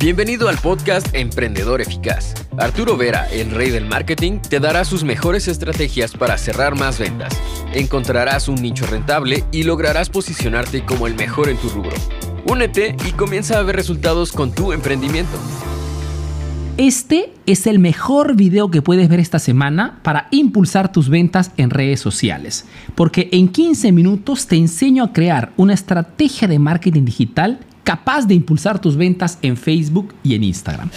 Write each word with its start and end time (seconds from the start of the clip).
Bienvenido 0.00 0.48
al 0.48 0.56
podcast 0.58 1.12
Emprendedor 1.12 1.80
Eficaz. 1.80 2.32
Arturo 2.56 2.96
Vera, 2.96 3.28
el 3.32 3.50
rey 3.50 3.70
del 3.70 3.84
marketing, 3.84 4.38
te 4.38 4.60
dará 4.60 4.84
sus 4.84 5.02
mejores 5.02 5.48
estrategias 5.48 6.12
para 6.12 6.38
cerrar 6.38 6.76
más 6.76 7.00
ventas. 7.00 7.36
Encontrarás 7.74 8.46
un 8.46 8.62
nicho 8.62 8.86
rentable 8.86 9.42
y 9.50 9.64
lograrás 9.64 10.08
posicionarte 10.08 10.84
como 10.84 11.08
el 11.08 11.16
mejor 11.16 11.48
en 11.48 11.56
tu 11.56 11.68
rubro. 11.70 11.96
Únete 12.46 12.94
y 13.08 13.10
comienza 13.10 13.58
a 13.58 13.62
ver 13.64 13.74
resultados 13.74 14.30
con 14.30 14.52
tu 14.52 14.72
emprendimiento. 14.72 15.36
Este 16.76 17.32
es 17.46 17.66
el 17.66 17.80
mejor 17.80 18.36
video 18.36 18.70
que 18.70 18.82
puedes 18.82 19.08
ver 19.08 19.18
esta 19.18 19.40
semana 19.40 19.98
para 20.04 20.28
impulsar 20.30 20.92
tus 20.92 21.08
ventas 21.08 21.50
en 21.56 21.70
redes 21.70 21.98
sociales, 21.98 22.66
porque 22.94 23.28
en 23.32 23.48
15 23.48 23.90
minutos 23.90 24.46
te 24.46 24.54
enseño 24.54 25.02
a 25.02 25.12
crear 25.12 25.50
una 25.56 25.74
estrategia 25.74 26.46
de 26.46 26.60
marketing 26.60 27.04
digital 27.04 27.58
capaz 27.88 28.26
de 28.26 28.34
impulsar 28.34 28.78
tus 28.78 28.98
ventas 28.98 29.38
en 29.40 29.56
Facebook 29.56 30.14
y 30.22 30.34
en 30.34 30.44
Instagram. 30.44 30.90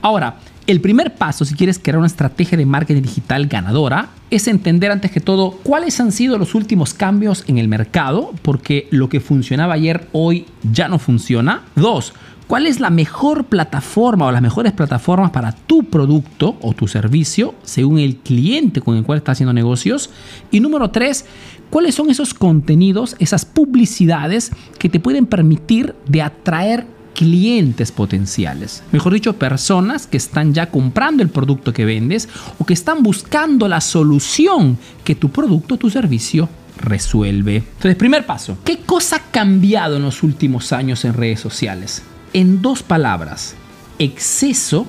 Ahora, 0.00 0.36
el 0.68 0.80
primer 0.80 1.16
paso 1.16 1.44
si 1.44 1.56
quieres 1.56 1.80
crear 1.80 1.98
una 1.98 2.06
estrategia 2.06 2.56
de 2.56 2.66
marketing 2.66 3.02
digital 3.02 3.48
ganadora 3.48 4.10
es 4.30 4.46
entender 4.46 4.92
antes 4.92 5.10
que 5.10 5.18
todo 5.18 5.58
cuáles 5.64 5.98
han 5.98 6.12
sido 6.12 6.38
los 6.38 6.54
últimos 6.54 6.94
cambios 6.94 7.42
en 7.48 7.58
el 7.58 7.66
mercado, 7.66 8.32
porque 8.42 8.86
lo 8.92 9.08
que 9.08 9.18
funcionaba 9.18 9.74
ayer 9.74 10.06
hoy 10.12 10.46
ya 10.62 10.86
no 10.86 11.00
funciona. 11.00 11.64
Dos, 11.74 12.12
¿Cuál 12.46 12.68
es 12.68 12.78
la 12.78 12.90
mejor 12.90 13.46
plataforma 13.46 14.26
o 14.26 14.30
las 14.30 14.40
mejores 14.40 14.72
plataformas 14.72 15.32
para 15.32 15.50
tu 15.50 15.82
producto 15.82 16.56
o 16.62 16.74
tu 16.74 16.86
servicio 16.86 17.56
según 17.64 17.98
el 17.98 18.18
cliente 18.18 18.80
con 18.80 18.96
el 18.96 19.02
cual 19.02 19.18
estás 19.18 19.32
haciendo 19.32 19.52
negocios? 19.52 20.10
Y 20.52 20.60
número 20.60 20.90
tres, 20.90 21.24
¿cuáles 21.70 21.96
son 21.96 22.08
esos 22.08 22.34
contenidos, 22.34 23.16
esas 23.18 23.44
publicidades 23.44 24.52
que 24.78 24.88
te 24.88 25.00
pueden 25.00 25.26
permitir 25.26 25.96
de 26.06 26.22
atraer 26.22 26.86
clientes 27.16 27.90
potenciales? 27.90 28.84
Mejor 28.92 29.14
dicho, 29.14 29.32
personas 29.32 30.06
que 30.06 30.16
están 30.16 30.54
ya 30.54 30.70
comprando 30.70 31.24
el 31.24 31.30
producto 31.30 31.72
que 31.72 31.84
vendes 31.84 32.28
o 32.60 32.64
que 32.64 32.74
están 32.74 33.02
buscando 33.02 33.66
la 33.66 33.80
solución 33.80 34.78
que 35.02 35.16
tu 35.16 35.30
producto 35.30 35.74
o 35.74 35.78
tu 35.78 35.90
servicio 35.90 36.48
resuelve. 36.76 37.56
Entonces, 37.56 37.96
primer 37.96 38.24
paso, 38.24 38.56
¿qué 38.64 38.78
cosa 38.78 39.16
ha 39.16 39.30
cambiado 39.32 39.96
en 39.96 40.02
los 40.02 40.22
últimos 40.22 40.72
años 40.72 41.04
en 41.04 41.14
redes 41.14 41.40
sociales? 41.40 42.04
En 42.36 42.60
dos 42.60 42.82
palabras, 42.82 43.56
exceso 43.98 44.86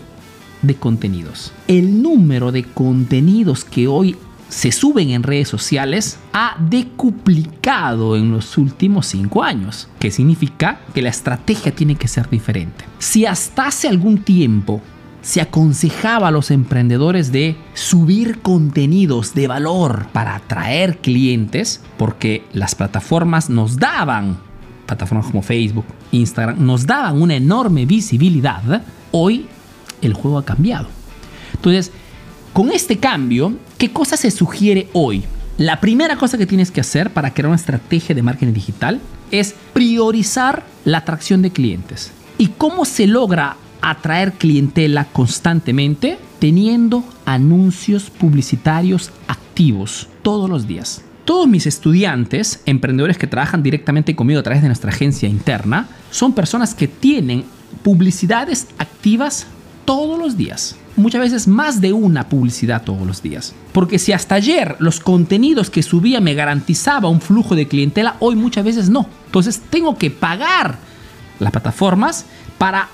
de 0.62 0.76
contenidos. 0.76 1.54
El 1.70 2.02
número 2.02 2.52
de 2.52 2.66
contenidos 2.66 3.64
que 3.64 3.88
hoy 3.88 4.18
se 4.50 4.74
suben 4.74 5.12
en 5.12 5.24
redes 5.24 5.48
sociales 5.48 6.20
ha 6.34 6.58
decuplicado 6.60 8.18
en 8.18 8.34
los 8.34 8.58
últimos 8.58 9.08
cinco 9.08 9.44
años, 9.44 9.88
que 9.98 10.12
significa 10.12 10.82
que 10.94 11.02
la 11.02 11.08
estrategia 11.08 11.74
tiene 11.74 11.96
que 11.96 12.10
ser 12.10 12.30
diferente. 12.30 12.84
Si 13.00 13.26
hasta 13.26 13.68
hace 13.68 13.88
algún 13.88 14.18
tiempo 14.18 14.82
se 15.22 15.40
aconsejaba 15.40 16.28
a 16.28 16.32
los 16.32 16.52
emprendedores 16.52 17.32
de 17.32 17.56
subir 17.74 18.42
contenidos 18.42 19.34
de 19.34 19.48
valor 19.48 20.08
para 20.12 20.36
atraer 20.36 20.98
clientes, 20.98 21.82
porque 21.98 22.44
las 22.52 22.76
plataformas 22.76 23.50
nos 23.50 23.78
daban 23.78 24.47
plataformas 24.88 25.28
como 25.28 25.44
Facebook, 25.44 25.86
Instagram, 26.12 26.66
nos 26.66 26.88
daban 26.88 27.22
una 27.22 27.36
enorme 27.36 27.86
visibilidad, 27.86 28.82
hoy 29.12 29.46
el 30.02 30.14
juego 30.14 30.40
ha 30.40 30.46
cambiado. 30.46 30.88
Entonces, 31.54 31.92
con 32.54 32.72
este 32.72 32.98
cambio, 32.98 33.54
¿qué 33.78 33.92
cosa 33.92 34.18
se 34.18 34.32
sugiere 34.32 34.90
hoy? 34.94 35.24
La 35.58 35.80
primera 35.80 36.18
cosa 36.18 36.38
que 36.38 36.46
tienes 36.46 36.72
que 36.72 36.82
hacer 36.82 37.12
para 37.12 37.34
crear 37.34 37.48
una 37.48 37.56
estrategia 37.56 38.16
de 38.16 38.22
marketing 38.22 38.54
digital 38.54 39.02
es 39.32 39.56
priorizar 39.74 40.64
la 40.86 41.00
atracción 41.00 41.42
de 41.42 41.52
clientes. 41.52 42.12
¿Y 42.38 42.48
cómo 42.50 42.86
se 42.86 43.08
logra 43.08 43.58
atraer 43.82 44.34
clientela 44.34 45.06
constantemente? 45.06 46.20
Teniendo 46.40 47.04
anuncios 47.26 48.12
publicitarios 48.12 49.12
activos 49.28 50.08
todos 50.22 50.50
los 50.50 50.68
días. 50.68 51.02
Todos 51.28 51.46
mis 51.46 51.68
estudiantes, 51.68 52.62
emprendedores 52.66 53.18
que 53.18 53.28
trabajan 53.28 53.62
directamente 53.62 54.16
conmigo 54.16 54.40
a 54.40 54.44
través 54.44 54.62
de 54.62 54.70
nuestra 54.70 54.92
agencia 54.92 55.28
interna, 55.28 55.90
son 56.10 56.32
personas 56.32 56.74
que 56.74 56.88
tienen 56.88 57.44
publicidades 57.84 58.68
activas 58.78 59.46
todos 59.84 60.18
los 60.18 60.38
días. 60.38 60.78
Muchas 60.96 61.20
veces 61.20 61.46
más 61.46 61.82
de 61.82 61.92
una 61.92 62.30
publicidad 62.30 62.84
todos 62.84 63.06
los 63.06 63.22
días. 63.22 63.54
Porque 63.74 64.00
si 64.00 64.14
hasta 64.14 64.36
ayer 64.36 64.78
los 64.80 65.02
contenidos 65.02 65.70
que 65.70 65.84
subía 65.84 66.22
me 66.22 66.34
garantizaba 66.34 67.10
un 67.10 67.20
flujo 67.20 67.56
de 67.58 67.68
clientela, 67.68 68.16
hoy 68.22 68.38
muchas 68.38 68.64
veces 68.64 68.90
no. 68.90 69.06
Entonces 69.26 69.62
tengo 69.70 69.98
que 69.98 70.10
pagar 70.10 70.78
las 71.42 71.52
plataformas 71.52 72.26
para 72.58 72.88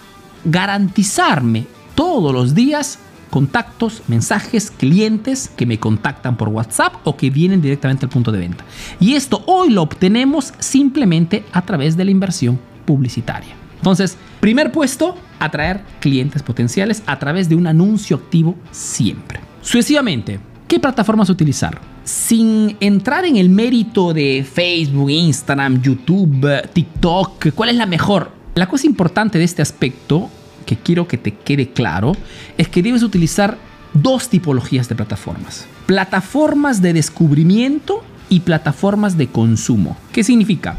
garantizarme 0.44 1.68
todos 1.94 2.34
los 2.34 2.56
días 2.56 2.98
contactos, 3.34 4.04
mensajes, 4.08 4.70
clientes 4.70 5.50
que 5.58 5.66
me 5.66 5.80
contactan 5.80 6.38
por 6.38 6.50
WhatsApp 6.50 6.94
o 7.04 7.18
que 7.18 7.32
vienen 7.32 7.64
directamente 7.64 8.06
al 8.06 8.12
punto 8.12 8.32
de 8.32 8.38
venta. 8.38 8.64
Y 9.00 9.16
esto 9.16 9.44
hoy 9.48 9.72
lo 9.72 9.82
obtenemos 9.82 10.54
simplemente 10.60 11.44
a 11.52 11.64
través 11.64 11.98
de 11.98 12.06
la 12.06 12.12
inversión 12.12 12.60
publicitaria. 12.86 13.56
Entonces, 13.78 14.20
primer 14.40 14.72
puesto, 14.72 15.18
atraer 15.40 15.82
clientes 16.00 16.44
potenciales 16.44 17.02
a 17.08 17.18
través 17.18 17.50
de 17.50 17.56
un 17.56 17.66
anuncio 17.66 18.18
activo 18.18 18.56
siempre. 18.70 19.40
Sucesivamente, 19.64 20.40
¿qué 20.68 20.80
plataformas 20.80 21.32
utilizar? 21.32 21.82
Sin 22.04 22.78
entrar 22.80 23.26
en 23.26 23.38
el 23.38 23.50
mérito 23.50 24.14
de 24.14 24.46
Facebook, 24.48 25.10
Instagram, 25.10 25.82
YouTube, 25.82 26.70
TikTok, 26.72 27.52
¿cuál 27.56 27.70
es 27.70 27.78
la 27.78 27.88
mejor? 27.88 28.32
La 28.54 28.68
cosa 28.68 28.86
importante 28.86 29.40
de 29.40 29.44
este 29.44 29.64
aspecto 29.64 30.30
que 30.64 30.78
quiero 30.78 31.08
que 31.08 31.18
te 31.18 31.34
quede 31.34 31.70
claro 31.70 32.14
es 32.58 32.68
que 32.68 32.82
debes 32.84 33.04
utilizar 33.04 33.58
dos 33.94 34.30
tipologías 34.30 34.90
de 34.90 34.96
plataformas. 34.96 35.66
Plataformas 35.86 36.82
de 36.82 36.94
descubrimiento 36.94 38.04
y 38.30 38.42
plataformas 38.42 39.18
de 39.18 39.28
consumo. 39.28 39.98
¿Qué 40.12 40.24
significa? 40.24 40.78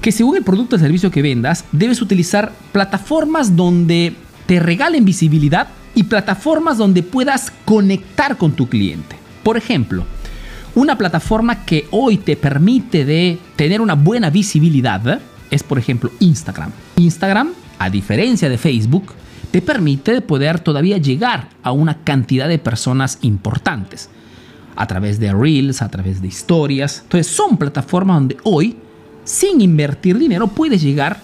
Que 0.00 0.12
según 0.12 0.36
el 0.36 0.44
producto 0.44 0.76
o 0.76 0.78
servicio 0.78 1.10
que 1.10 1.22
vendas, 1.22 1.64
debes 1.72 2.00
utilizar 2.00 2.52
plataformas 2.72 3.56
donde 3.56 4.14
te 4.46 4.60
regalen 4.60 5.04
visibilidad 5.04 5.68
y 5.94 6.04
plataformas 6.04 6.78
donde 6.78 7.02
puedas 7.02 7.52
conectar 7.64 8.36
con 8.36 8.52
tu 8.52 8.68
cliente. 8.68 9.16
Por 9.42 9.56
ejemplo, 9.56 10.04
una 10.74 10.96
plataforma 10.96 11.64
que 11.64 11.86
hoy 11.90 12.16
te 12.16 12.36
permite 12.36 13.04
de 13.04 13.38
tener 13.56 13.80
una 13.80 13.94
buena 13.94 14.30
visibilidad 14.30 15.20
es 15.50 15.62
por 15.62 15.78
ejemplo 15.78 16.10
Instagram. 16.18 16.70
Instagram, 16.96 17.50
a 17.78 17.90
diferencia 17.90 18.48
de 18.48 18.56
Facebook, 18.56 19.12
te 19.52 19.60
permite 19.60 20.22
poder 20.22 20.58
todavía 20.60 20.96
llegar 20.96 21.50
a 21.62 21.72
una 21.72 21.98
cantidad 21.98 22.48
de 22.48 22.58
personas 22.58 23.18
importantes 23.20 24.08
a 24.74 24.86
través 24.86 25.20
de 25.20 25.30
reels, 25.32 25.82
a 25.82 25.90
través 25.90 26.22
de 26.22 26.28
historias. 26.28 27.00
Entonces 27.02 27.26
son 27.32 27.58
plataformas 27.58 28.16
donde 28.16 28.38
hoy, 28.44 28.76
sin 29.24 29.60
invertir 29.60 30.18
dinero, 30.18 30.48
puedes 30.48 30.82
llegar 30.82 31.20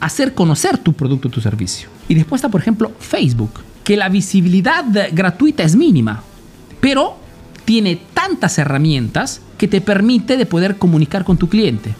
a 0.00 0.06
hacer 0.06 0.34
conocer 0.34 0.78
tu 0.78 0.92
producto 0.92 1.28
o 1.28 1.30
tu 1.30 1.40
servicio. 1.40 1.88
Y 2.08 2.14
después 2.14 2.40
está, 2.40 2.48
por 2.48 2.60
ejemplo, 2.60 2.92
Facebook, 2.98 3.52
que 3.84 3.96
la 3.96 4.08
visibilidad 4.08 4.84
gratuita 5.12 5.62
es 5.62 5.76
mínima, 5.76 6.24
pero 6.80 7.16
tiene 7.64 8.00
tantas 8.12 8.58
herramientas 8.58 9.40
que 9.56 9.68
te 9.68 9.80
permite 9.80 10.36
de 10.36 10.46
poder 10.46 10.78
comunicar 10.78 11.24
con 11.24 11.36
tu 11.36 11.48
cliente. 11.48 11.94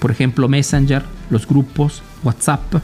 Por 0.00 0.10
ejemplo, 0.10 0.48
Messenger, 0.48 1.02
los 1.30 1.46
grupos, 1.46 2.02
WhatsApp, 2.22 2.74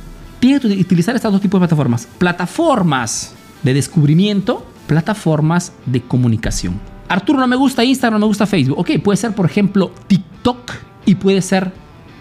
tienes 0.41 0.61
que 0.63 0.69
utilizar 0.69 1.15
estas 1.15 1.31
dos 1.31 1.41
tipos 1.41 1.61
de 1.61 1.69
plataformas. 1.69 2.09
Plataformas 2.19 3.35
de 3.63 3.75
descubrimiento, 3.75 4.67
plataformas 4.87 5.73
de 5.87 6.01
comunicación. 6.01 6.81
Arturo, 7.09 7.39
no 7.39 7.47
me 7.47 7.57
gusta 7.57 7.85
Instagram, 7.85 8.19
no 8.19 8.27
me 8.27 8.31
gusta 8.31 8.47
Facebook. 8.47 8.79
Ok, 8.79 8.91
puede 9.03 9.17
ser, 9.17 9.35
por 9.35 9.47
ejemplo, 9.47 9.93
TikTok 10.07 10.73
y 11.07 11.15
puede 11.15 11.43
ser 11.43 11.73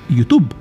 YouTube. 0.09 0.53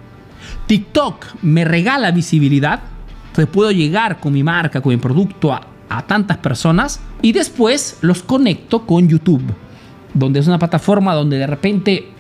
TikTok 0.66 1.24
me 1.42 1.64
regala 1.64 2.10
visibilidad, 2.10 2.80
entonces 3.28 3.52
puedo 3.52 3.70
llegar 3.70 4.20
con 4.20 4.32
mi 4.32 4.42
marca, 4.42 4.80
con 4.80 4.92
mi 4.92 4.98
producto 4.98 5.52
a 5.52 6.06
tantas 6.06 6.36
personas 6.36 7.00
y 7.22 7.32
después 7.32 7.98
los 8.02 8.22
conecto 8.22 8.86
con 8.86 9.08
YouTube, 9.08 9.42
donde 10.14 10.40
es 10.40 10.46
una 10.46 10.58
plataforma 10.58 11.14
donde 11.14 11.38
de 11.38 11.46
repente 11.46 12.10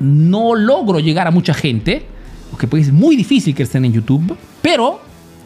no 0.00 0.54
logro 0.54 0.98
llegar 0.98 1.28
a 1.28 1.30
mucha 1.30 1.54
gente, 1.54 2.06
porque 2.52 2.68
pues 2.68 2.88
es 2.88 2.92
muy 2.92 3.16
difícil 3.16 3.54
que 3.54 3.62
estén 3.62 3.86
en 3.86 3.94
YouTube, 3.94 4.36
pero 4.60 5.00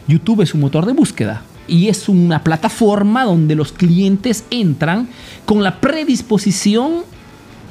YouTube 0.09 0.41
es 0.41 0.53
un 0.53 0.59
motor 0.59 0.85
de 0.85 0.91
búsqueda 0.91 1.41
y 1.65 1.87
es 1.87 2.09
una 2.09 2.43
plataforma 2.43 3.23
donde 3.23 3.55
los 3.55 3.71
clientes 3.71 4.43
entran 4.51 5.07
con 5.45 5.63
la 5.63 5.79
predisposición 5.79 7.03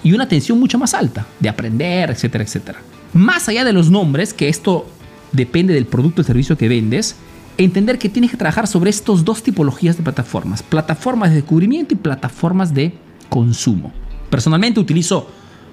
y 0.02 0.14
una 0.14 0.24
atención 0.24 0.58
mucho 0.58 0.78
más 0.78 0.94
alta 0.94 1.26
de 1.38 1.50
aprender, 1.50 2.10
etcétera, 2.10 2.44
etcétera. 2.44 2.80
Más 3.12 3.46
allá 3.50 3.62
de 3.62 3.74
los 3.74 3.90
nombres, 3.90 4.32
que 4.32 4.48
esto 4.48 4.86
depende 5.32 5.74
del 5.74 5.84
producto 5.84 6.22
o 6.22 6.24
servicio 6.24 6.56
que 6.56 6.68
vendes, 6.68 7.16
entender 7.58 7.98
que 7.98 8.08
tienes 8.08 8.30
que 8.30 8.38
trabajar 8.38 8.66
sobre 8.66 8.88
estos 8.88 9.22
dos 9.22 9.42
tipologías 9.42 9.98
de 9.98 10.02
plataformas, 10.02 10.62
plataformas 10.62 11.28
de 11.28 11.36
descubrimiento 11.36 11.92
y 11.92 11.98
plataformas 11.98 12.72
de 12.72 12.94
consumo. 13.28 13.92
Personalmente 14.30 14.80
utilizo 14.80 15.28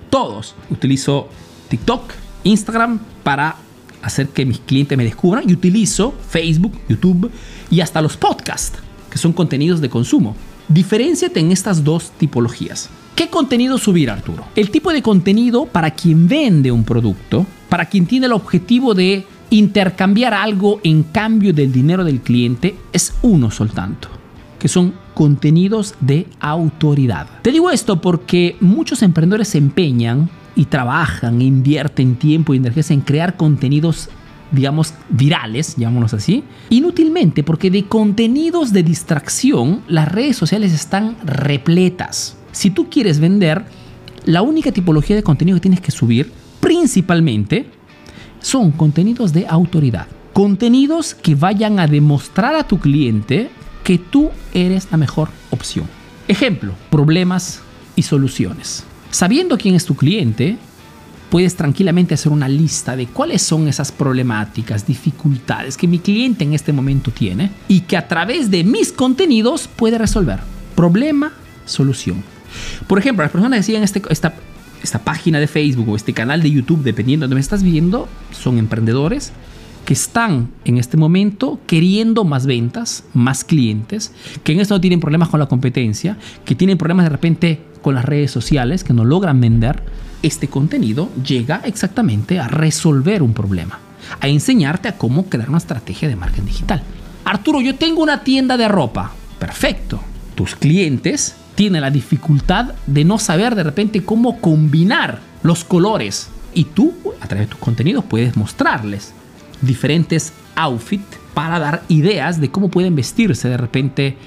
todos, 0.10 0.54
utilizo 0.70 1.30
TikTok, 1.70 2.12
Instagram 2.44 3.00
para 3.24 3.56
hacer 4.02 4.28
que 4.30 4.46
mis 4.46 4.60
clientes 4.60 4.98
me 4.98 5.04
descubran 5.04 5.50
y 5.50 5.54
utilizo 5.54 6.14
Facebook, 6.30 6.74
YouTube 6.90 7.32
y 7.72 7.82
hasta 7.82 8.02
los 8.02 8.18
podcasts, 8.18 8.80
que 9.10 9.18
son 9.18 9.34
contenidos 9.34 9.82
de 9.82 9.90
consumo. 9.90 10.36
Diferenciate 10.68 11.40
en 11.40 11.52
estas 11.52 11.84
dos 11.84 12.12
tipologías. 12.12 12.90
¿Qué 13.16 13.30
contenido 13.30 13.78
subir, 13.78 14.10
Arturo? 14.10 14.46
El 14.56 14.72
tipo 14.72 14.92
de 14.92 15.02
contenido 15.02 15.66
para 15.66 15.92
quien 15.92 16.28
vende 16.28 16.72
un 16.72 16.84
producto, 16.84 17.46
para 17.70 17.86
quien 17.86 18.06
tiene 18.06 18.26
el 18.26 18.34
objetivo 18.34 18.94
de 18.94 19.26
intercambiar 19.50 20.34
algo 20.34 20.80
en 20.84 21.04
cambio 21.04 21.54
del 21.54 21.72
dinero 21.72 22.04
del 22.04 22.22
cliente, 22.22 22.76
es 22.92 23.14
uno 23.22 23.52
soltanto, 23.52 24.08
que 24.58 24.68
son 24.68 24.96
contenidos 25.14 25.94
de 26.00 26.26
autoridad. 26.40 27.28
Te 27.44 27.52
digo 27.52 27.70
esto 27.70 28.02
porque 28.02 28.58
muchos 28.62 29.04
emprendedores 29.04 29.50
se 29.50 29.60
empeñan 29.60 30.30
y 30.56 30.66
trabajan, 30.66 31.42
invierten 31.42 32.16
tiempo 32.16 32.54
y 32.54 32.58
energía 32.58 32.84
en 32.90 33.02
crear 33.02 33.38
contenidos 33.38 34.10
digamos, 34.54 34.94
virales, 35.10 35.76
llamémoslos 35.78 36.14
así, 36.14 36.44
inútilmente, 36.70 37.44
porque 37.44 37.72
de 37.72 37.86
contenidos 37.86 38.72
de 38.72 38.84
distracción 38.84 39.82
las 39.88 40.12
redes 40.12 40.38
sociales 40.38 40.72
están 40.74 41.18
repletas. 41.24 42.38
Si 42.52 42.70
tú 42.70 42.88
quieres 42.88 43.20
vender, 43.20 43.66
la 44.26 44.44
única 44.44 44.72
tipología 44.72 45.16
de 45.16 45.24
contenido 45.24 45.58
que 45.58 45.62
tienes 45.62 45.82
que 45.82 45.92
subir, 45.92 46.32
principalmente, 46.60 47.66
son 48.40 48.72
contenidos 48.72 49.34
de 49.34 49.48
autoridad. 49.48 50.08
Contenidos 50.34 51.16
que 51.16 51.34
vayan 51.34 51.80
a 51.80 51.88
demostrar 51.88 52.56
a 52.56 52.68
tu 52.68 52.80
cliente 52.80 53.50
que 53.84 53.98
tú 53.98 54.30
eres 54.54 54.88
la 54.92 54.98
mejor 54.98 55.30
opción. 55.50 55.88
Ejemplo, 56.28 56.74
problemas 56.92 57.62
y 57.96 58.04
soluciones. 58.04 58.86
Sabiendo 59.14 59.60
quién 59.60 59.76
es 59.76 59.86
tu 59.86 59.96
cliente, 59.96 60.58
puedes 61.30 61.56
tranquilamente 61.56 62.16
hacer 62.16 62.32
una 62.32 62.50
lista 62.50 62.96
de 62.96 63.06
cuáles 63.06 63.44
son 63.44 63.68
esas 63.68 63.92
problemáticas, 63.92 64.88
dificultades 64.88 65.78
que 65.78 65.88
mi 65.88 66.00
cliente 66.00 66.44
en 66.44 66.54
este 66.54 66.74
momento 66.74 67.12
tiene 67.12 67.52
y 67.68 67.82
que 67.82 67.96
a 67.96 68.08
través 68.08 68.50
de 68.50 68.64
mis 68.64 68.92
contenidos 68.92 69.68
puede 69.68 70.00
resolver. 70.00 70.40
Problema, 70.76 71.32
solución. 71.64 72.24
Por 72.88 72.98
ejemplo, 72.98 73.24
las 73.24 73.32
personas 73.32 73.60
que 73.60 73.64
siguen 73.64 73.84
este, 73.84 74.02
esta, 74.10 74.34
esta 74.82 74.98
página 74.98 75.40
de 75.40 75.46
Facebook 75.46 75.90
o 75.90 75.96
este 75.96 76.14
canal 76.14 76.42
de 76.42 76.50
YouTube, 76.50 76.82
dependiendo 76.82 77.26
de 77.26 77.28
donde 77.28 77.36
me 77.36 77.42
estás 77.42 77.62
viendo, 77.62 78.10
son 78.32 78.58
emprendedores 78.58 79.32
que 79.86 79.94
están 79.94 80.50
en 80.66 80.80
este 80.80 80.98
momento 80.98 81.60
queriendo 81.68 82.24
más 82.24 82.48
ventas, 82.48 83.04
más 83.14 83.44
clientes, 83.44 84.12
que 84.44 84.54
en 84.54 84.60
esto 84.60 84.74
no 84.74 84.82
tienen 84.82 85.00
problemas 85.00 85.30
con 85.30 85.40
la 85.40 85.46
competencia, 85.46 86.18
que 86.46 86.56
tienen 86.56 86.80
problemas 86.80 87.06
de 87.06 87.10
repente 87.10 87.73
con 87.84 87.94
las 87.94 88.06
redes 88.06 88.32
sociales, 88.32 88.84
que 88.84 88.94
no 88.94 89.06
logran 89.06 89.40
vender, 89.40 89.84
este 90.24 90.48
contenido 90.48 91.12
llega 91.24 91.62
exactamente 91.66 92.40
a 92.40 92.48
resolver 92.48 93.22
un 93.22 93.36
problema, 93.36 93.78
a 94.20 94.28
enseñarte 94.28 94.88
a 94.88 94.98
cómo 94.98 95.28
crear 95.28 95.50
una 95.50 95.60
estrategia 95.60 96.08
de 96.08 96.16
marketing 96.16 96.48
digital. 96.48 96.82
Arturo, 97.26 97.62
yo 97.62 97.76
tengo 97.76 98.02
una 98.02 98.24
tienda 98.24 98.58
de 98.58 98.68
ropa. 98.68 99.12
Perfecto. 99.38 100.02
Tus 100.34 100.56
clientes 100.56 101.36
tienen 101.56 101.82
la 101.82 101.92
dificultad 101.92 102.74
de 102.88 103.04
no 103.04 103.20
saber 103.20 103.54
de 103.54 103.64
repente 103.64 104.04
cómo 104.04 104.40
combinar 104.40 105.20
los 105.44 105.64
colores. 105.64 106.30
Y 106.54 106.66
tú, 106.66 106.94
a 107.22 107.28
través 107.28 107.48
de 107.48 107.52
tus 107.52 107.60
contenidos, 107.60 108.06
puedes 108.06 108.36
mostrarles 108.36 109.14
diferentes 109.62 110.34
outfits 110.56 111.18
para 111.34 111.60
dar 111.60 111.84
ideas 111.88 112.40
de 112.40 112.50
cómo 112.50 112.70
pueden 112.70 112.96
vestirse 112.96 113.50
de 113.50 113.58
repente 113.58 114.18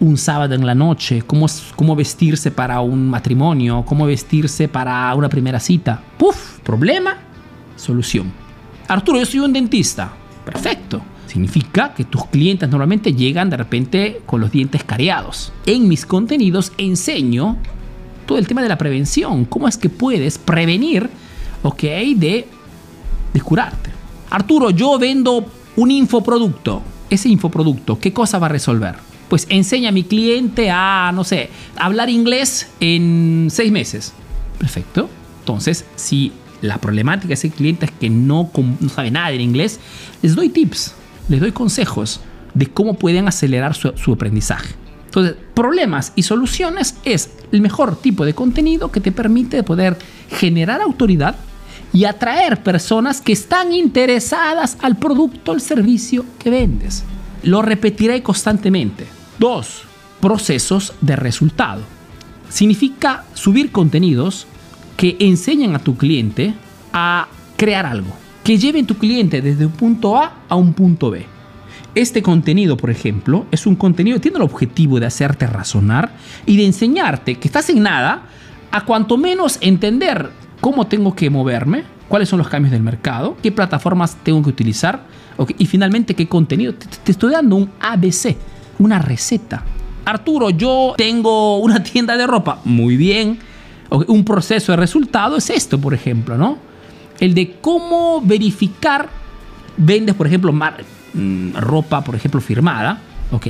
un 0.00 0.16
sábado 0.16 0.54
en 0.54 0.66
la 0.66 0.74
noche, 0.74 1.22
cómo, 1.26 1.46
cómo 1.74 1.96
vestirse 1.96 2.50
para 2.50 2.80
un 2.80 3.08
matrimonio, 3.08 3.84
cómo 3.86 4.06
vestirse 4.06 4.68
para 4.68 5.14
una 5.14 5.28
primera 5.28 5.60
cita. 5.60 6.02
Puf, 6.18 6.58
problema, 6.60 7.18
solución. 7.76 8.32
Arturo, 8.88 9.18
yo 9.18 9.26
soy 9.26 9.40
un 9.40 9.52
dentista. 9.52 10.12
Perfecto. 10.44 11.00
Significa 11.26 11.92
que 11.92 12.04
tus 12.04 12.26
clientes 12.26 12.68
normalmente 12.68 13.12
llegan 13.12 13.50
de 13.50 13.56
repente 13.56 14.22
con 14.26 14.40
los 14.40 14.52
dientes 14.52 14.84
careados. 14.84 15.52
En 15.66 15.88
mis 15.88 16.06
contenidos 16.06 16.72
enseño 16.78 17.56
todo 18.26 18.38
el 18.38 18.46
tema 18.46 18.62
de 18.62 18.68
la 18.68 18.78
prevención. 18.78 19.44
¿Cómo 19.44 19.68
es 19.68 19.76
que 19.76 19.88
puedes 19.88 20.38
prevenir, 20.38 21.08
ok, 21.62 21.80
de, 21.80 22.48
de 23.32 23.40
curarte? 23.40 23.90
Arturo, 24.30 24.70
yo 24.70 24.98
vendo 24.98 25.46
un 25.76 25.90
infoproducto. 25.90 26.82
Ese 27.08 27.28
infoproducto, 27.28 27.98
¿qué 27.98 28.12
cosa 28.12 28.38
va 28.38 28.46
a 28.46 28.50
resolver? 28.50 28.96
Pues 29.28 29.46
enseña 29.50 29.88
a 29.88 29.92
mi 29.92 30.04
cliente 30.04 30.70
a, 30.70 31.10
no 31.14 31.24
sé, 31.24 31.50
hablar 31.76 32.08
inglés 32.10 32.68
en 32.80 33.48
seis 33.50 33.72
meses. 33.72 34.12
Perfecto. 34.58 35.08
Entonces, 35.40 35.84
si 35.96 36.32
la 36.62 36.78
problemática 36.78 37.28
de 37.28 37.34
ese 37.34 37.50
cliente 37.50 37.86
es 37.86 37.92
que 37.92 38.10
no, 38.10 38.50
no 38.80 38.88
sabe 38.88 39.10
nada 39.10 39.30
de 39.30 39.36
inglés, 39.36 39.80
les 40.22 40.34
doy 40.34 40.48
tips, 40.48 40.94
les 41.28 41.40
doy 41.40 41.52
consejos 41.52 42.20
de 42.54 42.66
cómo 42.66 42.94
pueden 42.94 43.28
acelerar 43.28 43.74
su, 43.74 43.92
su 43.96 44.12
aprendizaje. 44.12 44.74
Entonces, 45.06 45.36
problemas 45.54 46.12
y 46.16 46.22
soluciones 46.22 46.96
es 47.04 47.30
el 47.52 47.60
mejor 47.60 47.96
tipo 47.96 48.24
de 48.24 48.34
contenido 48.34 48.90
que 48.90 49.00
te 49.00 49.12
permite 49.12 49.62
poder 49.62 49.96
generar 50.30 50.80
autoridad 50.80 51.36
y 51.92 52.04
atraer 52.04 52.62
personas 52.62 53.20
que 53.20 53.32
están 53.32 53.72
interesadas 53.72 54.76
al 54.82 54.96
producto 54.96 55.52
o 55.52 55.54
el 55.54 55.60
servicio 55.60 56.26
que 56.38 56.50
vendes. 56.50 57.04
Lo 57.42 57.62
repetiré 57.62 58.22
constantemente. 58.22 59.15
Dos, 59.38 59.82
procesos 60.20 60.94
de 61.02 61.14
resultado. 61.14 61.82
Significa 62.48 63.24
subir 63.34 63.70
contenidos 63.70 64.46
que 64.96 65.16
enseñan 65.20 65.74
a 65.74 65.78
tu 65.78 65.96
cliente 65.96 66.54
a 66.92 67.28
crear 67.56 67.84
algo, 67.84 68.16
que 68.42 68.56
lleven 68.56 68.86
tu 68.86 68.96
cliente 68.96 69.42
desde 69.42 69.66
un 69.66 69.72
punto 69.72 70.16
A 70.16 70.38
a 70.48 70.56
un 70.56 70.72
punto 70.72 71.10
B. 71.10 71.26
Este 71.94 72.22
contenido, 72.22 72.76
por 72.76 72.90
ejemplo, 72.90 73.46
es 73.50 73.66
un 73.66 73.76
contenido 73.76 74.16
que 74.16 74.22
tiene 74.22 74.38
el 74.38 74.42
objetivo 74.42 75.00
de 75.00 75.06
hacerte 75.06 75.46
razonar 75.46 76.14
y 76.46 76.56
de 76.56 76.66
enseñarte 76.66 77.36
que 77.36 77.48
estás 77.48 77.68
en 77.68 77.82
nada 77.82 78.22
a 78.70 78.84
cuanto 78.84 79.18
menos 79.18 79.58
entender 79.60 80.30
cómo 80.60 80.86
tengo 80.86 81.14
que 81.14 81.28
moverme, 81.28 81.84
cuáles 82.08 82.28
son 82.28 82.38
los 82.38 82.48
cambios 82.48 82.72
del 82.72 82.82
mercado, 82.82 83.36
qué 83.42 83.52
plataformas 83.52 84.16
tengo 84.22 84.42
que 84.42 84.50
utilizar 84.50 85.04
y 85.58 85.66
finalmente 85.66 86.14
qué 86.14 86.26
contenido. 86.26 86.74
te 86.74 87.12
estoy 87.12 87.32
dando 87.32 87.56
un 87.56 87.70
ABC 87.80 88.36
una 88.78 88.98
receta. 88.98 89.64
Arturo, 90.04 90.50
yo 90.50 90.94
tengo 90.96 91.58
una 91.58 91.82
tienda 91.82 92.16
de 92.16 92.26
ropa. 92.26 92.60
Muy 92.64 92.96
bien. 92.96 93.38
Un 93.90 94.24
proceso 94.24 94.72
de 94.72 94.76
resultado 94.76 95.36
es 95.36 95.50
esto, 95.50 95.80
por 95.80 95.94
ejemplo, 95.94 96.36
¿no? 96.36 96.58
El 97.20 97.34
de 97.34 97.56
cómo 97.60 98.20
verificar, 98.20 99.08
vendes, 99.76 100.14
por 100.14 100.26
ejemplo, 100.26 100.52
mm, 100.52 101.54
ropa, 101.54 102.02
por 102.02 102.14
ejemplo, 102.14 102.40
firmada, 102.40 103.00
¿ok? 103.30 103.46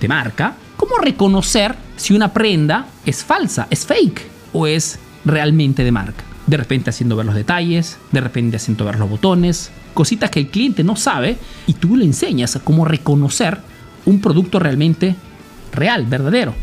De 0.00 0.08
marca. 0.08 0.54
¿Cómo 0.76 0.98
reconocer 0.98 1.76
si 1.96 2.12
una 2.12 2.32
prenda 2.32 2.86
es 3.06 3.22
falsa, 3.22 3.68
es 3.70 3.86
fake 3.86 4.22
o 4.52 4.66
es 4.66 4.98
realmente 5.24 5.84
de 5.84 5.92
marca? 5.92 6.24
De 6.46 6.56
repente 6.56 6.90
haciendo 6.90 7.14
ver 7.14 7.24
los 7.24 7.36
detalles, 7.36 7.98
de 8.10 8.20
repente 8.20 8.56
haciendo 8.56 8.84
ver 8.84 8.98
los 8.98 9.08
botones, 9.08 9.70
cositas 9.94 10.30
que 10.30 10.40
el 10.40 10.48
cliente 10.48 10.82
no 10.82 10.96
sabe 10.96 11.38
y 11.68 11.74
tú 11.74 11.96
le 11.96 12.04
enseñas 12.04 12.58
cómo 12.64 12.84
reconocer 12.84 13.60
un 14.04 14.20
producto 14.20 14.58
realmente 14.58 15.16
real, 15.72 16.06
verdadero. 16.06 16.54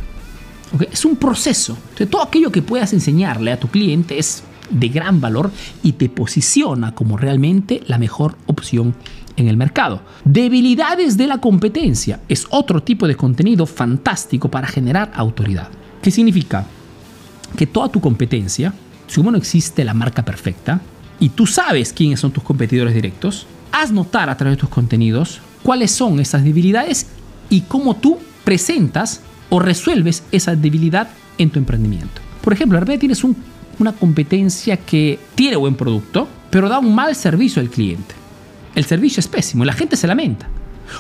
Es 0.91 1.05
un 1.05 1.15
proceso. 1.15 1.77
todo 2.09 2.21
aquello 2.21 2.51
que 2.51 2.61
puedas 2.61 2.93
enseñarle 2.93 3.51
a 3.51 3.59
tu 3.59 3.67
cliente 3.67 4.19
es 4.19 4.43
de 4.69 4.89
gran 4.89 5.19
valor 5.19 5.51
y 5.81 5.93
te 5.93 6.09
posiciona 6.09 6.93
como 6.93 7.17
realmente 7.17 7.81
la 7.87 7.97
mejor 7.97 8.37
opción 8.45 8.93
en 9.35 9.47
el 9.47 9.57
mercado. 9.57 10.01
Debilidades 10.25 11.17
de 11.17 11.27
la 11.27 11.39
competencia 11.39 12.19
es 12.27 12.45
otro 12.49 12.83
tipo 12.83 13.07
de 13.07 13.15
contenido 13.15 13.65
fantástico 13.65 14.49
para 14.51 14.67
generar 14.67 15.11
autoridad. 15.15 15.69
¿Qué 16.01 16.11
significa? 16.11 16.65
Que 17.57 17.65
toda 17.65 17.89
tu 17.89 17.99
competencia, 17.99 18.73
si 19.07 19.15
como 19.15 19.31
no 19.31 19.37
existe 19.37 19.83
la 19.83 19.93
marca 19.93 20.23
perfecta 20.23 20.81
y 21.19 21.29
tú 21.29 21.47
sabes 21.47 21.93
quiénes 21.93 22.19
son 22.19 22.31
tus 22.31 22.43
competidores 22.43 22.93
directos, 22.93 23.47
haz 23.71 23.91
notar 23.91 24.29
a 24.29 24.37
través 24.37 24.57
de 24.57 24.61
tus 24.61 24.69
contenidos 24.69 25.41
cuáles 25.63 25.91
son 25.91 26.19
esas 26.19 26.43
debilidades 26.43 27.07
y 27.49 27.61
cómo 27.61 27.95
tú 27.95 28.17
presentas 28.43 29.21
o 29.49 29.59
resuelves 29.59 30.23
esa 30.31 30.55
debilidad 30.55 31.09
en 31.37 31.49
tu 31.49 31.59
emprendimiento. 31.59 32.21
Por 32.41 32.53
ejemplo, 32.53 32.77
de 32.77 32.81
repente 32.81 32.99
tienes 32.99 33.23
una 33.79 33.93
competencia 33.93 34.77
que 34.77 35.19
tiene 35.35 35.55
buen 35.55 35.75
producto, 35.75 36.27
pero 36.49 36.69
da 36.69 36.79
un 36.79 36.93
mal 36.93 37.15
servicio 37.15 37.61
al 37.61 37.69
cliente. 37.69 38.15
El 38.75 38.85
servicio 38.85 39.19
es 39.19 39.27
pésimo, 39.27 39.65
la 39.65 39.73
gente 39.73 39.97
se 39.97 40.07
lamenta. 40.07 40.47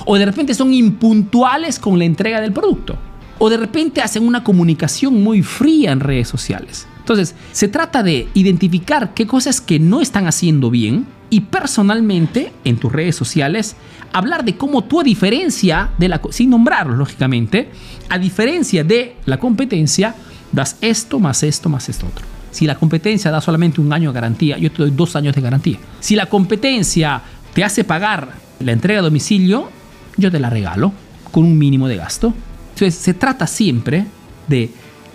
O 0.05 0.17
de 0.17 0.25
repente 0.25 0.53
son 0.53 0.73
impuntuales 0.73 1.79
con 1.79 1.97
la 1.97 2.05
entrega 2.05 2.41
del 2.41 2.53
producto. 2.53 2.97
O 3.37 3.49
de 3.49 3.57
repente 3.57 4.01
hacen 4.01 4.27
una 4.27 4.43
comunicación 4.43 5.23
muy 5.23 5.41
fría 5.41 5.91
en 5.91 5.99
redes 5.99 6.27
sociales. 6.27 6.87
Entonces, 6.99 7.35
se 7.51 7.67
trata 7.67 8.03
de 8.03 8.27
identificar 8.33 9.13
qué 9.13 9.25
cosas 9.25 9.61
que 9.61 9.79
no 9.79 10.01
están 10.01 10.27
haciendo 10.27 10.69
bien 10.69 11.07
y 11.29 11.41
personalmente 11.41 12.51
en 12.63 12.77
tus 12.77 12.91
redes 12.91 13.15
sociales 13.15 13.75
hablar 14.13 14.43
de 14.43 14.57
cómo 14.57 14.83
tú 14.83 14.99
a 14.99 15.03
diferencia 15.03 15.91
de 15.97 16.09
la 16.09 16.21
sin 16.31 16.49
nombrarlos 16.49 16.97
lógicamente, 16.97 17.69
a 18.09 18.17
diferencia 18.17 18.83
de 18.83 19.15
la 19.25 19.37
competencia, 19.37 20.15
das 20.51 20.77
esto 20.81 21.19
más 21.19 21.43
esto 21.43 21.69
más 21.69 21.89
esto 21.89 22.07
otro. 22.07 22.25
Si 22.51 22.65
la 22.65 22.75
competencia 22.75 23.29
da 23.29 23.41
solamente 23.41 23.79
un 23.79 23.93
año 23.93 24.09
de 24.09 24.15
garantía, 24.15 24.57
yo 24.57 24.71
te 24.71 24.77
doy 24.79 24.91
dos 24.91 25.15
años 25.15 25.35
de 25.35 25.41
garantía. 25.41 25.77
Si 25.99 26.15
la 26.15 26.25
competencia 26.25 27.21
te 27.53 27.63
hace 27.63 27.83
pagar 27.83 28.29
la 28.59 28.71
entrega 28.71 28.99
a 28.99 29.03
domicilio, 29.03 29.69
yo 30.17 30.31
te 30.31 30.39
la 30.39 30.49
regalo 30.49 30.91
con 31.31 31.43
un 31.43 31.57
mínimo 31.57 31.87
de 31.87 31.97
gasto. 31.97 32.33
Entonces 32.73 32.95
se 32.95 33.13
trata 33.13 33.45
siempre 33.45 34.05
de 34.47 34.71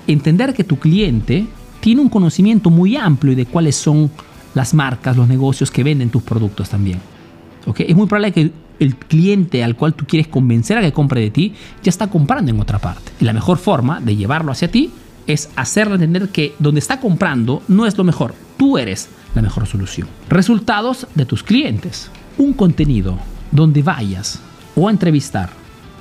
entender 0.07 0.55
que 0.55 0.65
tu 0.65 0.79
cliente 0.79 1.47
tiene 1.81 2.01
un 2.01 2.09
conocimiento 2.09 2.71
muy 2.71 2.97
amplio 2.97 3.35
de 3.35 3.47
cuáles 3.47 3.77
son 3.77 4.11
las 4.55 4.75
marcas, 4.75 5.17
los 5.17 5.29
negocios 5.29 5.71
que 5.71 5.85
venden 5.85 6.11
tus 6.11 6.23
productos 6.23 6.69
también. 6.71 7.01
¿Okay? 7.67 7.87
Es 7.89 7.97
muy 7.97 8.07
probable 8.07 8.33
que 8.33 8.53
el 8.81 8.97
cliente 8.97 9.63
al 9.63 9.77
cual 9.77 9.95
tú 9.95 10.05
quieres 10.07 10.29
convencer 10.29 10.79
a 10.79 10.81
que 10.81 10.93
compre 10.93 11.21
de 11.21 11.31
ti 11.31 11.55
ya 11.83 11.91
está 11.91 12.09
comprando 12.09 12.51
en 12.51 12.61
otra 12.61 12.79
parte. 12.79 13.13
Y 13.21 13.25
la 13.25 13.33
mejor 13.33 13.59
forma 13.59 14.01
de 14.01 14.17
llevarlo 14.17 14.53
hacia 14.53 14.71
ti 14.71 14.91
es 15.27 15.51
hacerle 15.57 15.95
entender 15.95 16.29
que 16.29 16.55
donde 16.59 16.81
está 16.81 17.01
comprando 17.01 17.63
no 17.69 17.87
es 17.87 17.97
lo 17.97 18.05
mejor, 18.05 18.35
tú 18.57 18.79
eres 18.79 19.09
la 19.35 19.43
mejor 19.43 19.67
solución. 19.67 20.09
Resultados 20.29 21.07
de 21.15 21.27
tus 21.27 21.43
clientes. 21.43 22.11
Un 22.37 22.53
contenido 22.53 23.19
donde 23.51 23.83
vayas 23.83 24.41
o 24.75 24.89
a 24.89 24.91
entrevistar 24.91 25.51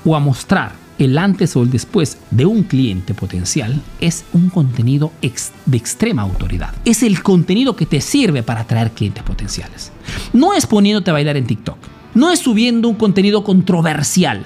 o 0.03 0.15
a 0.15 0.19
mostrar 0.19 0.82
el 0.99 1.17
antes 1.17 1.55
o 1.55 1.63
el 1.63 1.69
después 1.69 2.17
de 2.31 2.45
un 2.45 2.63
cliente 2.63 3.13
potencial 3.13 3.81
es 3.99 4.25
un 4.33 4.49
contenido 4.49 5.11
de 5.21 5.77
extrema 5.77 6.21
autoridad. 6.21 6.73
Es 6.85 7.03
el 7.03 7.23
contenido 7.23 7.75
que 7.75 7.85
te 7.85 8.01
sirve 8.01 8.43
para 8.43 8.61
atraer 8.61 8.91
clientes 8.91 9.23
potenciales. 9.23 9.91
No 10.33 10.53
es 10.53 10.65
poniéndote 10.65 11.09
a 11.09 11.13
bailar 11.13 11.37
en 11.37 11.47
TikTok. 11.47 11.77
No 12.13 12.29
es 12.29 12.39
subiendo 12.39 12.89
un 12.89 12.95
contenido 12.95 13.43
controversial. 13.43 14.45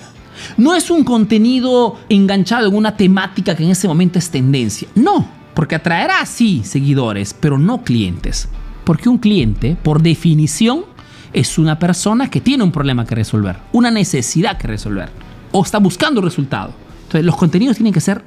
No 0.55 0.75
es 0.75 0.89
un 0.89 1.03
contenido 1.03 1.97
enganchado 2.09 2.69
en 2.69 2.75
una 2.75 2.95
temática 2.95 3.55
que 3.55 3.63
en 3.63 3.71
ese 3.71 3.87
momento 3.87 4.19
es 4.19 4.29
tendencia. 4.29 4.87
No, 4.95 5.27
porque 5.53 5.75
atraerá 5.75 6.25
sí 6.25 6.61
seguidores, 6.63 7.33
pero 7.33 7.57
no 7.57 7.83
clientes. 7.83 8.47
Porque 8.83 9.09
un 9.09 9.17
cliente, 9.17 9.75
por 9.83 10.01
definición, 10.01 10.85
es 11.33 11.57
una 11.57 11.77
persona 11.77 12.29
que 12.29 12.41
tiene 12.41 12.63
un 12.63 12.71
problema 12.71 13.05
que 13.05 13.15
resolver, 13.15 13.57
una 13.73 13.91
necesidad 13.91 14.57
que 14.57 14.67
resolver, 14.67 15.09
o 15.57 15.63
está 15.63 15.79
buscando 15.79 16.21
resultado. 16.21 16.71
Entonces, 17.03 17.25
los 17.25 17.35
contenidos 17.35 17.77
tienen 17.77 17.93
que 17.93 18.01
ser 18.01 18.23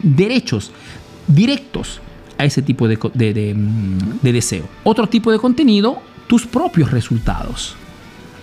derechos, 0.00 0.72
directos 1.28 2.00
a 2.36 2.44
ese 2.44 2.62
tipo 2.62 2.88
de, 2.88 2.96
de 3.14 4.32
deseo. 4.32 4.64
Otro 4.82 5.06
tipo 5.08 5.30
de 5.30 5.38
contenido, 5.38 6.02
tus 6.26 6.46
propios 6.46 6.90
resultados. 6.90 7.76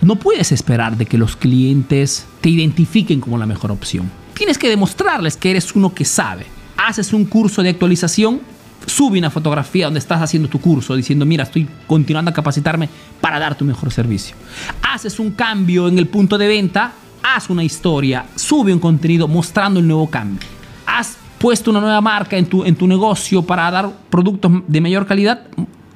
No 0.00 0.16
puedes 0.16 0.50
esperar 0.50 0.96
de 0.96 1.04
que 1.04 1.18
los 1.18 1.36
clientes 1.36 2.26
te 2.40 2.48
identifiquen 2.48 3.20
como 3.20 3.36
la 3.36 3.44
mejor 3.44 3.70
opción. 3.70 4.10
Tienes 4.32 4.56
que 4.56 4.70
demostrarles 4.70 5.36
que 5.36 5.50
eres 5.50 5.74
uno 5.74 5.92
que 5.92 6.06
sabe. 6.06 6.46
Haces 6.78 7.12
un 7.12 7.26
curso 7.26 7.62
de 7.62 7.68
actualización, 7.68 8.40
sube 8.86 9.18
una 9.18 9.30
fotografía 9.30 9.84
donde 9.84 10.00
estás 10.00 10.22
haciendo 10.22 10.48
tu 10.48 10.58
curso 10.58 10.96
diciendo, 10.96 11.26
mira, 11.26 11.44
estoy 11.44 11.68
continuando 11.86 12.30
a 12.30 12.34
capacitarme 12.34 12.88
para 13.20 13.38
dar 13.38 13.56
tu 13.58 13.66
mejor 13.66 13.92
servicio. 13.92 14.34
Haces 14.82 15.18
un 15.18 15.32
cambio 15.32 15.86
en 15.86 15.98
el 15.98 16.06
punto 16.06 16.38
de 16.38 16.48
venta, 16.48 16.92
haz 17.22 17.50
una 17.50 17.64
historia, 17.64 18.26
sube 18.36 18.72
un 18.72 18.78
contenido 18.78 19.28
mostrando 19.28 19.80
el 19.80 19.86
nuevo 19.86 20.08
cambio. 20.08 20.46
Has 20.86 21.16
puesto 21.38 21.70
una 21.70 21.80
nueva 21.80 22.00
marca 22.00 22.36
en 22.36 22.46
tu, 22.46 22.64
en 22.64 22.76
tu 22.76 22.86
negocio 22.86 23.42
para 23.42 23.70
dar 23.70 23.90
productos 24.10 24.52
de 24.66 24.80
mayor 24.80 25.06
calidad, 25.06 25.46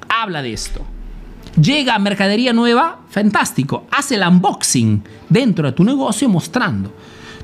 habla 0.09 0.41
de 0.41 0.53
esto 0.53 0.85
llega 1.61 1.97
mercadería 1.99 2.53
nueva, 2.53 2.99
fantástico. 3.09 3.85
Hace 3.91 4.15
el 4.15 4.27
unboxing 4.27 5.03
dentro 5.29 5.67
de 5.67 5.73
tu 5.73 5.83
negocio 5.83 6.29
mostrando. 6.29 6.93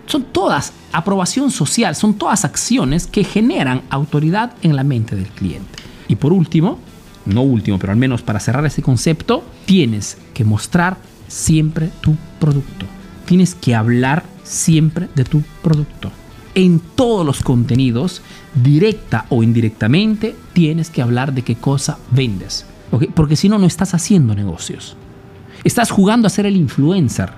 Son 0.05 0.23
todas 0.25 0.73
aprobación 0.91 1.49
social, 1.49 1.95
son 1.95 2.15
todas 2.15 2.45
acciones 2.45 3.07
que 3.07 3.23
generan 3.23 3.81
autoridad 3.89 4.53
en 4.61 4.75
la 4.75 4.83
mente 4.83 5.15
del 5.15 5.27
cliente. 5.27 5.79
Y 6.07 6.15
por 6.15 6.33
último, 6.33 6.77
no 7.25 7.41
último, 7.41 7.79
pero 7.79 7.93
al 7.93 7.99
menos 7.99 8.21
para 8.21 8.39
cerrar 8.39 8.65
ese 8.65 8.81
concepto, 8.81 9.43
tienes 9.65 10.17
que 10.33 10.43
mostrar 10.43 10.97
siempre 11.27 11.89
tu 12.01 12.15
producto. 12.39 12.85
Tienes 13.25 13.55
que 13.55 13.75
hablar 13.75 14.23
siempre 14.43 15.09
de 15.15 15.23
tu 15.23 15.43
producto. 15.61 16.11
En 16.55 16.79
todos 16.79 17.25
los 17.25 17.41
contenidos, 17.41 18.21
directa 18.53 19.25
o 19.29 19.41
indirectamente, 19.41 20.35
tienes 20.53 20.89
que 20.89 21.01
hablar 21.01 21.33
de 21.33 21.41
qué 21.41 21.55
cosa 21.55 21.97
vendes 22.11 22.65
porque 23.15 23.35
si 23.35 23.49
no, 23.49 23.57
no 23.57 23.65
estás 23.65 23.93
haciendo 23.93 24.35
negocios. 24.35 24.95
Estás 25.63 25.91
jugando 25.91 26.27
a 26.27 26.29
ser 26.29 26.45
el 26.45 26.55
influencer, 26.55 27.31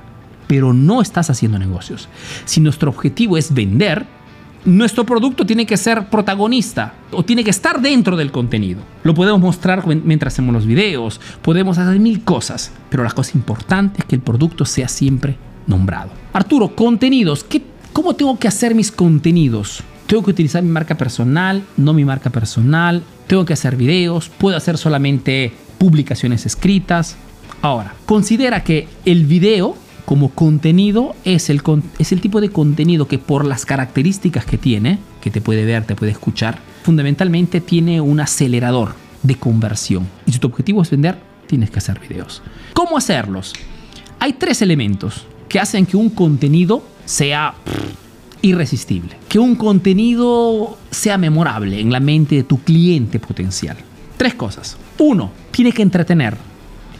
pero 0.47 0.73
no 0.73 1.01
estás 1.01 1.29
haciendo 1.29 1.59
negocios. 1.59 2.09
Si 2.45 2.59
nuestro 2.59 2.89
objetivo 2.89 3.37
es 3.37 3.53
vender, 3.53 4.05
nuestro 4.65 5.05
producto 5.05 5.45
tiene 5.45 5.65
que 5.65 5.77
ser 5.77 6.09
protagonista 6.09 6.95
o 7.11 7.23
tiene 7.23 7.43
que 7.43 7.51
estar 7.51 7.81
dentro 7.81 8.17
del 8.17 8.31
contenido. 8.31 8.81
Lo 9.03 9.13
podemos 9.13 9.39
mostrar 9.39 9.85
mientras 9.87 10.33
hacemos 10.33 10.53
los 10.53 10.65
videos, 10.65 11.21
podemos 11.41 11.77
hacer 11.77 11.99
mil 11.99 12.23
cosas, 12.23 12.71
pero 12.89 13.03
la 13.03 13.11
cosa 13.11 13.37
importante 13.37 14.01
es 14.01 14.05
que 14.05 14.15
el 14.15 14.21
producto 14.21 14.65
sea 14.65 14.87
siempre 14.87 15.37
nombrado. 15.67 16.11
Arturo, 16.33 16.75
contenidos. 16.75 17.45
¿Cómo 17.93 18.15
tengo 18.15 18.37
que 18.37 18.47
hacer 18.47 18.75
mis 18.75 18.91
contenidos? 18.91 19.83
Tengo 20.07 20.23
que 20.23 20.31
utilizar 20.31 20.61
mi 20.61 20.69
marca 20.69 20.95
personal, 20.95 21.63
no 21.77 21.93
mi 21.93 22.05
marca 22.05 22.29
personal. 22.29 23.03
Tengo 23.27 23.45
que 23.45 23.53
hacer 23.53 23.75
videos, 23.75 24.29
puedo 24.29 24.57
hacer 24.57 24.77
solamente 24.77 25.51
publicaciones 25.77 26.45
escritas. 26.45 27.15
Ahora, 27.61 27.95
considera 28.05 28.63
que 28.63 28.87
el 29.05 29.25
video 29.25 29.75
como 30.05 30.29
contenido 30.29 31.15
es 31.23 31.49
el, 31.49 31.61
es 31.97 32.11
el 32.11 32.21
tipo 32.21 32.39
de 32.39 32.49
contenido 32.49 33.07
que 33.07 33.17
por 33.17 33.45
las 33.45 33.65
características 33.65 34.45
que 34.45 34.59
tiene, 34.59 34.99
que 35.21 35.31
te 35.31 35.41
puede 35.41 35.65
ver, 35.65 35.85
te 35.85 35.95
puede 35.95 36.11
escuchar, 36.11 36.59
fundamentalmente 36.83 37.61
tiene 37.61 38.01
un 38.01 38.19
acelerador 38.19 38.93
de 39.23 39.35
conversión. 39.35 40.07
Y 40.27 40.33
si 40.33 40.39
tu 40.39 40.47
objetivo 40.47 40.83
es 40.83 40.91
vender, 40.91 41.17
tienes 41.47 41.71
que 41.71 41.79
hacer 41.79 41.99
videos. 41.99 42.43
¿Cómo 42.73 42.97
hacerlos? 42.97 43.53
Hay 44.19 44.33
tres 44.33 44.61
elementos 44.61 45.25
que 45.55 45.61
hacen 45.61 45.85
que 45.85 45.95
un 45.95 46.09
contenido 46.09 46.83
sea 47.05 47.53
irresistible. 48.41 49.15
Que 49.29 49.39
un 49.39 49.55
contenido 49.55 50.77
sea 50.91 51.17
memorable 51.17 51.79
en 51.79 51.93
la 51.93 52.01
mente 52.01 52.35
de 52.35 52.43
tu 52.43 52.59
cliente 52.59 53.21
potencial. 53.21 53.77
Tres 54.17 54.33
cosas. 54.33 54.75
Uno, 54.97 55.31
tiene 55.51 55.71
que 55.71 55.81
entretener. 55.81 56.35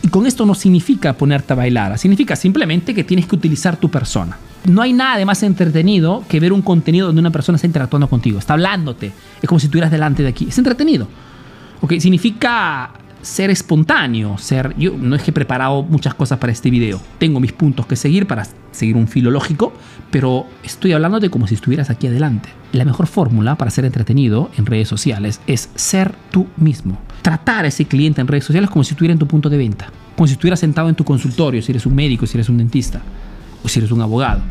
Y 0.03 0.07
con 0.07 0.25
esto 0.25 0.45
no 0.45 0.55
significa 0.55 1.11
ponerte 1.11 1.51
a 1.51 1.57
bailar, 1.57 1.97
significa 1.99 2.37
simplemente 2.37 2.95
que 2.95 3.03
tienes 3.03 3.27
que 3.27 3.35
utilizar 3.35 3.75
tu 3.75 3.91
persona. 3.91 4.37
No 4.63 4.81
hay 4.81 4.93
nada 4.93 5.17
de 5.17 5.25
más 5.25 5.43
entretenido 5.43 6.23
que 6.29 6.39
ver 6.39 6.53
un 6.53 6.61
contenido 6.61 7.07
donde 7.07 7.19
una 7.19 7.31
persona 7.31 7.57
está 7.57 7.67
interactuando 7.67 8.07
contigo, 8.07 8.39
está 8.39 8.53
hablándote. 8.53 9.11
Es 9.41 9.49
como 9.49 9.59
si 9.59 9.65
estuvieras 9.65 9.91
delante 9.91 10.23
de 10.23 10.29
aquí. 10.29 10.45
Es 10.47 10.57
entretenido. 10.57 11.09
¿Ok? 11.81 11.95
Significa 11.99 12.89
ser 13.25 13.49
espontáneo, 13.49 14.37
ser 14.37 14.75
yo 14.77 14.95
no 14.95 15.15
es 15.15 15.23
que 15.23 15.31
he 15.31 15.33
preparado 15.33 15.81
muchas 15.81 16.13
cosas 16.13 16.37
para 16.37 16.51
este 16.51 16.69
video. 16.69 17.01
Tengo 17.17 17.39
mis 17.39 17.53
puntos 17.53 17.87
que 17.87 17.95
seguir 17.95 18.27
para 18.27 18.45
seguir 18.71 18.95
un 18.95 19.07
filo 19.07 19.31
lógico, 19.31 19.73
pero 20.11 20.45
estoy 20.63 20.93
hablando 20.93 21.19
de 21.19 21.31
como 21.31 21.47
si 21.47 21.55
estuvieras 21.55 21.89
aquí 21.89 22.05
adelante. 22.05 22.49
La 22.71 22.85
mejor 22.85 23.07
fórmula 23.07 23.55
para 23.55 23.71
ser 23.71 23.83
entretenido 23.83 24.51
en 24.57 24.67
redes 24.67 24.87
sociales 24.87 25.41
es 25.47 25.71
ser 25.73 26.13
tú 26.29 26.45
mismo. 26.55 26.99
Tratar 27.23 27.65
a 27.65 27.69
ese 27.69 27.85
cliente 27.85 28.21
en 28.21 28.27
redes 28.27 28.45
sociales 28.45 28.69
como 28.69 28.83
si 28.83 28.93
estuviera 28.93 29.13
en 29.13 29.19
tu 29.19 29.27
punto 29.27 29.49
de 29.49 29.57
venta, 29.57 29.87
como 30.15 30.27
si 30.27 30.33
estuviera 30.33 30.55
sentado 30.55 30.87
en 30.87 30.95
tu 30.95 31.03
consultorio, 31.03 31.63
si 31.63 31.71
eres 31.71 31.87
un 31.87 31.95
médico, 31.95 32.27
si 32.27 32.37
eres 32.37 32.49
un 32.49 32.59
dentista 32.59 33.01
o 33.63 33.67
si 33.67 33.79
eres 33.79 33.91
un 33.91 34.01
abogado. 34.01 34.41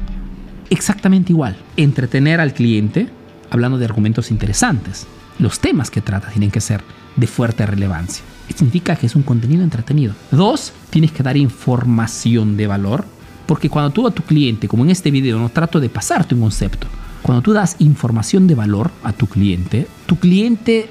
Exactamente 0.69 1.33
igual. 1.33 1.54
Entretener 1.76 2.40
al 2.40 2.52
cliente 2.52 3.09
hablando 3.50 3.78
de 3.78 3.85
argumentos 3.85 4.33
interesantes. 4.33 5.07
Los 5.38 5.61
temas 5.61 5.93
que 5.93 6.00
trata 6.00 6.31
tienen 6.31 6.50
que 6.50 6.61
ser 6.61 6.83
de 7.14 7.28
fuerte 7.28 7.64
relevancia 7.66 8.25
significa 8.52 8.96
que 8.96 9.06
es 9.06 9.16
un 9.16 9.22
contenido 9.22 9.62
entretenido. 9.62 10.14
Dos, 10.30 10.72
tienes 10.90 11.12
que 11.12 11.22
dar 11.22 11.36
información 11.36 12.56
de 12.56 12.66
valor, 12.66 13.04
porque 13.46 13.70
cuando 13.70 13.90
tú 13.90 14.06
a 14.06 14.10
tu 14.10 14.22
cliente, 14.22 14.68
como 14.68 14.84
en 14.84 14.90
este 14.90 15.10
video, 15.10 15.38
no 15.38 15.48
trato 15.48 15.80
de 15.80 15.88
pasarte 15.88 16.34
un 16.34 16.42
concepto, 16.42 16.86
cuando 17.22 17.42
tú 17.42 17.52
das 17.52 17.76
información 17.78 18.46
de 18.46 18.54
valor 18.54 18.90
a 19.02 19.12
tu 19.12 19.26
cliente, 19.26 19.86
tu 20.06 20.16
cliente 20.18 20.90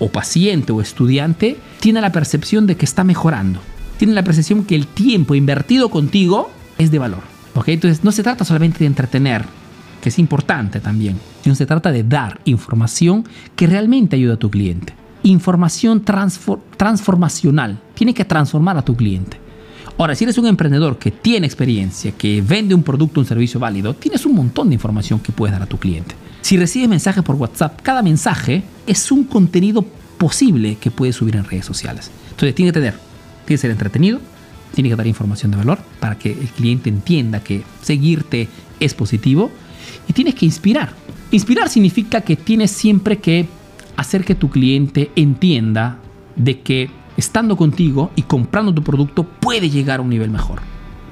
o 0.00 0.08
paciente 0.08 0.72
o 0.72 0.80
estudiante 0.80 1.56
tiene 1.78 2.00
la 2.00 2.10
percepción 2.10 2.66
de 2.66 2.76
que 2.76 2.84
está 2.84 3.04
mejorando. 3.04 3.60
Tiene 3.96 4.14
la 4.14 4.24
percepción 4.24 4.64
que 4.64 4.74
el 4.74 4.88
tiempo 4.88 5.36
invertido 5.36 5.88
contigo 5.88 6.50
es 6.78 6.90
de 6.90 6.98
valor. 6.98 7.22
¿ok? 7.54 7.68
Entonces 7.68 8.02
no 8.02 8.10
se 8.10 8.24
trata 8.24 8.44
solamente 8.44 8.80
de 8.80 8.86
entretener, 8.86 9.44
que 10.00 10.08
es 10.08 10.18
importante 10.18 10.80
también, 10.80 11.20
sino 11.44 11.54
se 11.54 11.66
trata 11.66 11.92
de 11.92 12.02
dar 12.02 12.40
información 12.44 13.24
que 13.54 13.68
realmente 13.68 14.16
ayuda 14.16 14.34
a 14.34 14.38
tu 14.38 14.50
cliente 14.50 14.94
información 15.22 16.02
transformacional. 16.04 17.78
Tiene 17.94 18.14
que 18.14 18.24
transformar 18.24 18.76
a 18.76 18.82
tu 18.82 18.96
cliente. 18.96 19.38
Ahora, 19.98 20.14
si 20.14 20.24
eres 20.24 20.38
un 20.38 20.46
emprendedor 20.46 20.98
que 20.98 21.10
tiene 21.10 21.46
experiencia, 21.46 22.12
que 22.12 22.42
vende 22.42 22.74
un 22.74 22.82
producto, 22.82 23.20
un 23.20 23.26
servicio 23.26 23.60
válido, 23.60 23.94
tienes 23.94 24.24
un 24.26 24.34
montón 24.34 24.68
de 24.68 24.74
información 24.74 25.20
que 25.20 25.32
puedes 25.32 25.52
dar 25.52 25.62
a 25.62 25.66
tu 25.66 25.78
cliente. 25.78 26.14
Si 26.40 26.56
recibes 26.56 26.88
mensajes 26.88 27.22
por 27.22 27.36
WhatsApp, 27.36 27.80
cada 27.82 28.02
mensaje 28.02 28.64
es 28.86 29.12
un 29.12 29.24
contenido 29.24 29.82
posible 30.18 30.76
que 30.80 30.90
puedes 30.90 31.16
subir 31.16 31.36
en 31.36 31.44
redes 31.44 31.66
sociales. 31.66 32.10
Entonces, 32.30 32.54
tiene 32.54 32.72
que 32.72 32.80
tener, 32.80 32.94
tiene 32.94 33.46
que 33.46 33.58
ser 33.58 33.70
entretenido, 33.70 34.20
tiene 34.74 34.88
que 34.88 34.96
dar 34.96 35.06
información 35.06 35.50
de 35.50 35.58
valor 35.58 35.78
para 36.00 36.18
que 36.18 36.32
el 36.32 36.48
cliente 36.48 36.88
entienda 36.88 37.40
que 37.40 37.62
seguirte 37.82 38.48
es 38.80 38.94
positivo 38.94 39.50
y 40.08 40.12
tienes 40.12 40.34
que 40.34 40.46
inspirar. 40.46 40.94
Inspirar 41.30 41.68
significa 41.68 42.22
que 42.22 42.36
tienes 42.36 42.70
siempre 42.70 43.18
que 43.18 43.46
hacer 43.96 44.24
que 44.24 44.34
tu 44.34 44.50
cliente 44.50 45.10
entienda 45.16 45.98
de 46.36 46.60
que 46.60 46.90
estando 47.16 47.56
contigo 47.56 48.10
y 48.16 48.22
comprando 48.22 48.72
tu 48.72 48.82
producto 48.82 49.24
puede 49.24 49.70
llegar 49.70 50.00
a 50.00 50.02
un 50.02 50.10
nivel 50.10 50.30
mejor. 50.30 50.60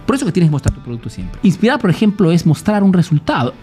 Por 0.06 0.16
eso 0.16 0.26
que 0.26 0.32
tienes 0.32 0.49
que 0.49 0.52
mostrar 0.52 0.75
tu 0.75 0.82
producto 0.82 1.08
siempre. 1.08 1.38
Inspirar, 1.42 1.78
por 1.78 1.90
ejemplo, 1.90 2.32
es 2.32 2.46
mostrar 2.46 2.82
un 2.82 2.92
resultado. 2.92 3.54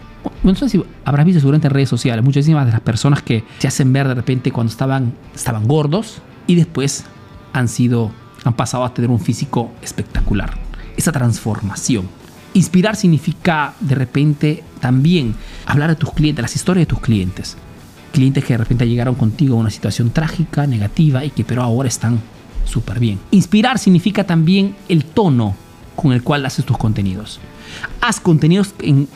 No 0.44 0.56
sé 0.56 0.70
si 0.70 0.84
habrás 1.06 1.26
visto 1.26 1.40
seguramente 1.40 1.68
en 1.68 1.74
redes 1.74 1.90
sociales 1.90 2.24
muchísimas 2.24 2.66
de 2.66 2.72
las 2.72 2.82
personas 2.82 3.22
que 3.22 3.44
se 3.60 3.68
hacen 3.68 3.92
ver 3.94 4.08
de 4.08 4.16
repente 4.16 4.52
cuando 4.52 4.72
estaban, 4.72 5.14
estaban 5.36 5.68
gordos 5.68 6.22
y 6.48 6.56
después 6.56 7.06
han 7.54 7.68
sido, 7.68 8.12
han 8.44 8.54
pasado 8.54 8.84
a 8.86 8.94
tener 8.94 9.10
un 9.10 9.20
físico 9.20 9.72
espectacular. 9.82 10.58
Esa 10.96 11.12
transformación. 11.12 12.08
Inspirar 12.54 12.96
significa 12.96 13.74
de 13.80 13.96
repente 13.96 14.64
también 14.80 15.36
hablar 15.66 15.90
de 15.90 15.96
tus 15.96 16.12
clientes, 16.14 16.42
las 16.42 16.56
historias 16.56 16.88
de 16.88 16.94
tus 16.94 17.00
clientes. 17.00 17.58
Clientes 18.18 18.44
que 18.44 18.54
de 18.54 18.58
repente 18.58 18.88
llegaron 18.88 19.14
contigo 19.14 19.56
a 19.56 19.60
una 19.60 19.70
situación 19.70 20.10
trágica, 20.10 20.66
negativa 20.66 21.24
y 21.24 21.30
que 21.30 21.44
pero 21.44 21.62
ahora 21.62 21.88
están 21.88 22.20
súper 22.66 23.00
bien. 23.00 23.20
Inspirar 23.30 23.78
significa 23.78 24.24
también 24.24 24.76
el 24.90 25.06
tono 25.06 25.56
con 25.96 26.12
el 26.14 26.24
cual 26.24 26.44
haces 26.44 26.66
tus 26.66 26.80
contenidos. 26.80 27.40
Haz 28.02 28.20
contenidos 28.20 28.74
en, 28.80 29.08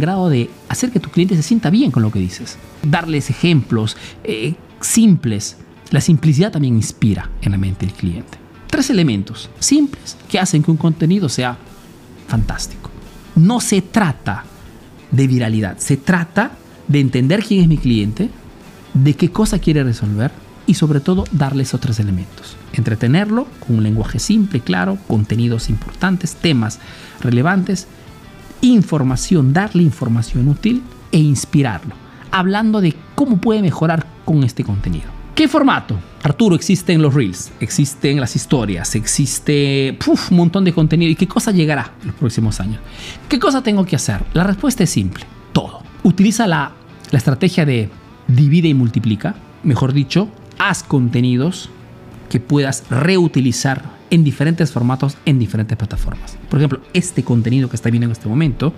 grado 0.00 0.30
de 0.30 0.48
hacer 0.70 0.90
que 0.92 0.98
tu 0.98 1.10
cliente 1.10 1.36
se 1.36 1.42
sienta 1.42 1.68
bien 1.68 1.90
con 1.90 2.02
lo 2.02 2.10
que 2.10 2.20
dices. 2.20 2.56
Darles 2.82 3.28
ejemplos 3.28 3.98
eh, 4.24 4.54
simples. 4.80 5.58
La 5.90 6.00
simplicidad 6.00 6.52
también 6.52 6.76
inspira 6.76 7.28
en 7.42 7.52
la 7.52 7.58
mente 7.58 7.84
del 7.84 7.94
cliente. 7.94 8.38
Tres 8.66 8.88
elementos 8.88 9.50
simples 9.58 10.16
que 10.30 10.38
hacen 10.38 10.62
que 10.62 10.70
un 10.70 10.78
contenido 10.78 11.28
sea 11.28 11.58
fantástico. 12.28 12.88
No 13.34 13.60
se 13.60 13.82
trata 13.82 14.44
de 15.10 15.26
viralidad, 15.26 15.76
se 15.76 15.98
trata 15.98 16.52
de 16.88 17.00
entender 17.00 17.44
quién 17.44 17.62
es 17.62 17.68
mi 17.68 17.78
cliente, 17.78 18.30
de 18.94 19.14
qué 19.14 19.30
cosa 19.30 19.58
quiere 19.58 19.84
resolver 19.84 20.30
y 20.66 20.74
sobre 20.74 21.00
todo 21.00 21.24
darle 21.32 21.62
esos 21.62 21.80
tres 21.80 21.98
elementos. 22.00 22.56
Entretenerlo 22.72 23.46
con 23.66 23.76
un 23.76 23.82
lenguaje 23.82 24.18
simple, 24.18 24.60
claro, 24.60 24.98
contenidos 25.06 25.68
importantes, 25.68 26.34
temas 26.36 26.78
relevantes, 27.20 27.86
información, 28.60 29.52
darle 29.52 29.82
información 29.82 30.48
útil 30.48 30.82
e 31.10 31.18
inspirarlo, 31.18 31.94
hablando 32.30 32.80
de 32.80 32.94
cómo 33.14 33.38
puede 33.38 33.62
mejorar 33.62 34.06
con 34.24 34.44
este 34.44 34.64
contenido. 34.64 35.22
¿Qué 35.34 35.48
formato? 35.48 35.98
Arturo, 36.22 36.54
existen 36.54 37.00
los 37.00 37.14
reels, 37.14 37.50
existen 37.58 38.20
las 38.20 38.36
historias, 38.36 38.94
existe 38.94 39.98
un 40.06 40.36
montón 40.36 40.62
de 40.64 40.72
contenido. 40.74 41.10
¿Y 41.10 41.16
qué 41.16 41.26
cosa 41.26 41.50
llegará 41.52 41.92
en 42.02 42.08
los 42.08 42.16
próximos 42.16 42.60
años? 42.60 42.80
¿Qué 43.28 43.38
cosa 43.38 43.62
tengo 43.62 43.84
que 43.84 43.96
hacer? 43.96 44.22
La 44.34 44.44
respuesta 44.44 44.84
es 44.84 44.90
simple. 44.90 45.24
Utiliza 46.02 46.46
la, 46.46 46.72
la 47.10 47.18
estrategia 47.18 47.64
de 47.64 47.88
divide 48.28 48.68
y 48.68 48.74
multiplica, 48.74 49.34
mejor 49.62 49.92
dicho, 49.92 50.28
haz 50.58 50.82
contenidos 50.82 51.70
que 52.28 52.40
puedas 52.40 52.84
reutilizar 52.90 53.82
en 54.10 54.24
diferentes 54.24 54.70
formatos, 54.72 55.16
en 55.24 55.38
diferentes 55.38 55.76
plataformas. 55.76 56.36
Por 56.50 56.58
ejemplo, 56.58 56.80
este 56.92 57.22
contenido 57.22 57.70
que 57.70 57.76
está 57.76 57.88
viendo 57.88 58.06
en 58.06 58.12
este 58.12 58.28
momento, 58.28 58.74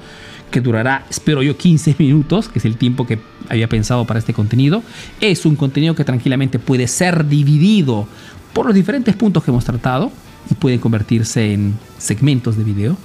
que 0.50 0.60
durará, 0.60 1.04
espero 1.10 1.42
yo, 1.42 1.56
15 1.56 1.96
minutos, 2.00 2.48
que 2.48 2.58
es 2.58 2.64
el 2.64 2.76
tiempo 2.76 3.06
que 3.06 3.18
había 3.48 3.68
pensado 3.68 4.06
para 4.06 4.18
este 4.18 4.32
contenido, 4.32 4.82
es 5.20 5.44
un 5.44 5.56
contenido 5.56 5.94
que 5.94 6.04
tranquilamente 6.04 6.58
puede 6.58 6.86
ser 6.86 7.26
dividido 7.26 8.06
por 8.52 8.66
los 8.66 8.74
diferentes 8.74 9.16
puntos 9.16 9.42
que 9.42 9.50
hemos 9.50 9.64
tratado 9.64 10.12
y 10.50 10.54
pueden 10.54 10.78
convertirse 10.78 11.52
en 11.52 11.74
segmentos 11.98 12.56
de 12.56 12.64
video. 12.64 12.96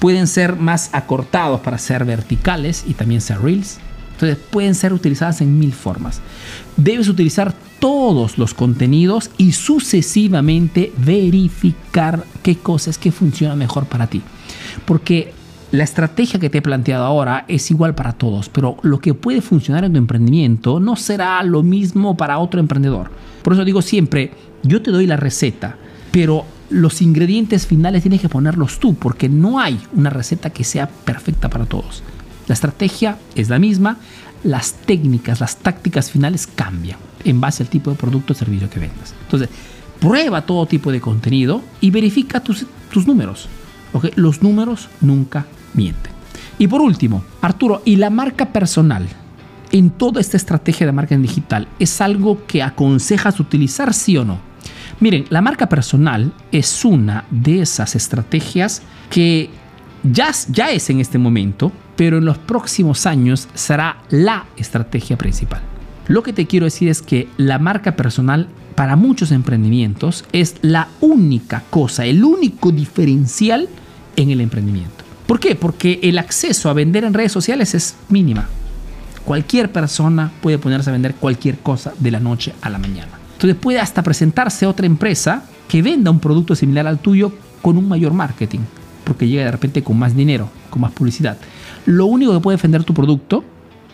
Pueden 0.00 0.26
ser 0.26 0.56
más 0.56 0.90
acortados 0.92 1.60
para 1.60 1.78
ser 1.78 2.04
verticales 2.04 2.84
y 2.86 2.94
también 2.94 3.20
ser 3.20 3.40
reels. 3.40 3.78
Entonces 4.12 4.38
pueden 4.50 4.74
ser 4.74 4.92
utilizadas 4.92 5.40
en 5.40 5.58
mil 5.58 5.72
formas. 5.72 6.20
Debes 6.76 7.08
utilizar 7.08 7.52
todos 7.80 8.38
los 8.38 8.54
contenidos 8.54 9.30
y 9.36 9.52
sucesivamente 9.52 10.92
verificar 10.96 12.24
qué 12.42 12.56
cosas 12.56 12.96
que 12.96 13.12
funcionan 13.12 13.58
mejor 13.58 13.86
para 13.86 14.06
ti. 14.06 14.22
Porque 14.84 15.32
la 15.72 15.82
estrategia 15.82 16.38
que 16.38 16.48
te 16.48 16.58
he 16.58 16.62
planteado 16.62 17.04
ahora 17.04 17.44
es 17.48 17.70
igual 17.72 17.96
para 17.96 18.12
todos, 18.12 18.48
pero 18.48 18.76
lo 18.82 19.00
que 19.00 19.12
puede 19.12 19.40
funcionar 19.40 19.84
en 19.84 19.92
tu 19.92 19.98
emprendimiento 19.98 20.78
no 20.78 20.94
será 20.94 21.42
lo 21.42 21.64
mismo 21.64 22.16
para 22.16 22.38
otro 22.38 22.60
emprendedor. 22.60 23.10
Por 23.42 23.54
eso 23.54 23.64
digo 23.64 23.82
siempre, 23.82 24.30
yo 24.62 24.80
te 24.80 24.92
doy 24.92 25.06
la 25.08 25.16
receta, 25.16 25.76
pero 26.12 26.44
los 26.70 27.02
ingredientes 27.02 27.66
finales 27.66 28.02
tienes 28.02 28.20
que 28.20 28.28
ponerlos 28.28 28.78
tú, 28.80 28.94
porque 28.94 29.28
no 29.28 29.60
hay 29.60 29.78
una 29.94 30.10
receta 30.10 30.50
que 30.50 30.64
sea 30.64 30.88
perfecta 30.88 31.48
para 31.48 31.66
todos. 31.66 32.02
La 32.46 32.54
estrategia 32.54 33.18
es 33.34 33.48
la 33.48 33.58
misma, 33.58 33.98
las 34.42 34.74
técnicas, 34.74 35.40
las 35.40 35.56
tácticas 35.56 36.10
finales 36.10 36.46
cambian 36.46 36.98
en 37.24 37.40
base 37.40 37.62
al 37.62 37.68
tipo 37.68 37.90
de 37.90 37.96
producto 37.96 38.34
o 38.34 38.36
servicio 38.36 38.68
que 38.68 38.80
vendas. 38.80 39.14
Entonces, 39.22 39.48
prueba 40.00 40.42
todo 40.42 40.66
tipo 40.66 40.92
de 40.92 41.00
contenido 41.00 41.62
y 41.80 41.90
verifica 41.90 42.40
tus, 42.40 42.66
números. 43.06 43.48
Los 44.16 44.42
números 44.42 44.88
nunca 45.00 45.46
mienten. 45.72 46.12
Y 46.58 46.68
por 46.68 46.80
último, 46.80 47.24
Arturo, 47.40 47.82
¿y 47.84 47.96
la 47.96 48.10
marca 48.10 48.52
personal? 48.52 49.08
En 49.72 49.90
toda 49.90 50.20
esta 50.20 50.36
estrategia 50.36 50.86
de 50.86 50.92
marketing 50.92 51.22
digital, 51.22 51.66
¿es 51.78 52.00
algo 52.00 52.46
que 52.46 52.62
aconsejas 52.62 53.40
utilizar 53.40 53.92
sí 53.94 54.16
o 54.16 54.24
no? 54.24 54.38
Miren, 55.00 55.26
la 55.30 55.40
marca 55.40 55.68
personal 55.68 56.32
es 56.52 56.84
una 56.84 57.24
de 57.30 57.62
esas 57.62 57.94
estrategias 57.96 58.82
que 59.10 59.50
ya, 60.04 60.30
es 60.70 60.90
en 60.90 61.00
este 61.00 61.18
momento, 61.18 61.72
pero 61.96 62.18
en 62.18 62.24
los 62.24 62.38
próximos 62.38 63.06
años 63.06 63.48
será 63.54 63.98
la 64.10 64.46
estrategia 64.56 65.16
principal. 65.16 65.62
Lo 66.06 66.22
que 66.22 66.32
te 66.32 66.46
quiero 66.46 66.64
decir 66.64 66.88
es 66.88 67.00
que 67.00 67.28
la 67.38 67.58
marca 67.58 67.96
personal 67.96 68.48
para 68.74 68.96
muchos 68.96 69.32
emprendimientos 69.32 70.24
es 70.32 70.56
la 70.60 70.88
única 71.00 71.62
cosa, 71.70 72.04
el 72.04 72.22
único 72.22 72.70
diferencial 72.70 73.68
en 74.16 74.30
el 74.30 74.40
emprendimiento. 74.40 75.04
¿Por 75.26 75.40
qué? 75.40 75.54
Porque 75.54 76.00
el 76.02 76.18
acceso 76.18 76.68
a 76.68 76.74
vender 76.74 77.04
en 77.04 77.14
redes 77.14 77.32
sociales 77.32 77.74
es 77.74 77.96
mínima. 78.10 78.46
Cualquier 79.24 79.72
persona 79.72 80.30
puede 80.42 80.58
ponerse 80.58 80.90
a 80.90 80.92
vender 80.92 81.14
cualquier 81.14 81.58
cosa 81.58 81.94
de 81.98 82.10
la 82.10 82.20
noche 82.20 82.52
a 82.60 82.68
la 82.68 82.78
mañana. 82.78 83.23
Entonces 83.44 83.60
puede 83.60 83.78
hasta 83.78 84.02
presentarse 84.02 84.64
otra 84.64 84.86
empresa 84.86 85.42
que 85.68 85.82
venda 85.82 86.10
un 86.10 86.18
producto 86.18 86.54
similar 86.54 86.86
al 86.86 86.98
tuyo 86.98 87.30
con 87.60 87.76
un 87.76 87.86
mayor 87.86 88.14
marketing, 88.14 88.60
porque 89.04 89.28
llega 89.28 89.44
de 89.44 89.50
repente 89.50 89.82
con 89.82 89.98
más 89.98 90.16
dinero, 90.16 90.48
con 90.70 90.80
más 90.80 90.92
publicidad. 90.92 91.36
Lo 91.84 92.06
único 92.06 92.32
que 92.32 92.40
puede 92.40 92.56
defender 92.56 92.84
tu 92.84 92.94
producto 92.94 93.44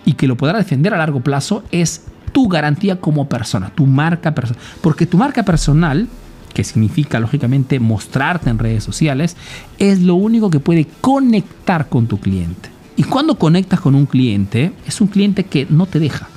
y 0.04 0.12
que 0.12 0.28
lo 0.28 0.36
podrá 0.36 0.58
defender 0.58 0.94
a 0.94 0.98
largo 0.98 1.20
plazo 1.20 1.64
es 1.72 2.04
tu 2.30 2.46
garantía 2.46 3.00
como 3.00 3.28
persona, 3.28 3.72
tu 3.74 3.86
marca 3.86 4.36
personal. 4.36 4.62
Porque 4.82 5.04
tu 5.04 5.18
marca 5.18 5.42
personal, 5.42 6.06
que 6.54 6.62
significa 6.62 7.18
lógicamente 7.18 7.80
mostrarte 7.80 8.50
en 8.50 8.58
redes 8.60 8.84
sociales, 8.84 9.36
es 9.80 10.00
lo 10.00 10.14
único 10.14 10.48
que 10.50 10.60
puede 10.60 10.86
conectar 11.00 11.88
con 11.88 12.06
tu 12.06 12.20
cliente. 12.20 12.68
Y 12.94 13.02
cuando 13.02 13.34
conectas 13.34 13.80
con 13.80 13.96
un 13.96 14.06
cliente, 14.06 14.70
es 14.86 15.00
un 15.00 15.08
cliente 15.08 15.42
que 15.42 15.66
no 15.68 15.86
te 15.86 15.98
deja, 15.98 16.28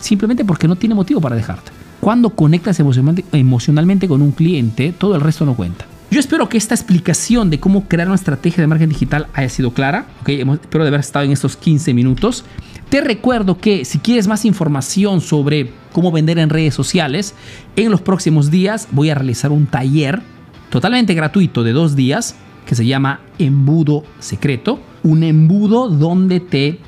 simplemente 0.00 0.44
porque 0.44 0.68
no 0.68 0.76
tiene 0.76 0.94
motivo 0.94 1.20
para 1.20 1.34
dejarte. 1.34 1.81
Cuando 2.02 2.30
conectas 2.30 2.80
emocionalmente 2.80 4.08
con 4.08 4.22
un 4.22 4.32
cliente, 4.32 4.92
todo 4.92 5.14
el 5.14 5.20
resto 5.20 5.46
no 5.46 5.54
cuenta. 5.54 5.86
Yo 6.10 6.18
espero 6.18 6.48
que 6.48 6.58
esta 6.58 6.74
explicación 6.74 7.48
de 7.48 7.60
cómo 7.60 7.86
crear 7.86 8.08
una 8.08 8.16
estrategia 8.16 8.60
de 8.60 8.66
marketing 8.66 8.92
digital 8.92 9.28
haya 9.34 9.48
sido 9.48 9.72
clara. 9.72 10.06
Okay, 10.22 10.40
espero 10.40 10.84
haber 10.84 10.98
estado 10.98 11.26
en 11.26 11.30
estos 11.30 11.56
15 11.56 11.94
minutos. 11.94 12.44
Te 12.88 13.02
recuerdo 13.02 13.56
que 13.56 13.84
si 13.84 14.00
quieres 14.00 14.26
más 14.26 14.44
información 14.44 15.20
sobre 15.20 15.70
cómo 15.92 16.10
vender 16.10 16.40
en 16.40 16.50
redes 16.50 16.74
sociales, 16.74 17.36
en 17.76 17.92
los 17.92 18.00
próximos 18.00 18.50
días 18.50 18.88
voy 18.90 19.10
a 19.10 19.14
realizar 19.14 19.52
un 19.52 19.66
taller 19.66 20.22
totalmente 20.70 21.14
gratuito 21.14 21.62
de 21.62 21.70
dos 21.70 21.94
días 21.94 22.34
que 22.66 22.74
se 22.74 22.84
llama 22.84 23.20
Embudo 23.38 24.02
Secreto. 24.18 24.80
Un 25.04 25.22
embudo 25.22 25.88
donde 25.88 26.40
te 26.40 26.80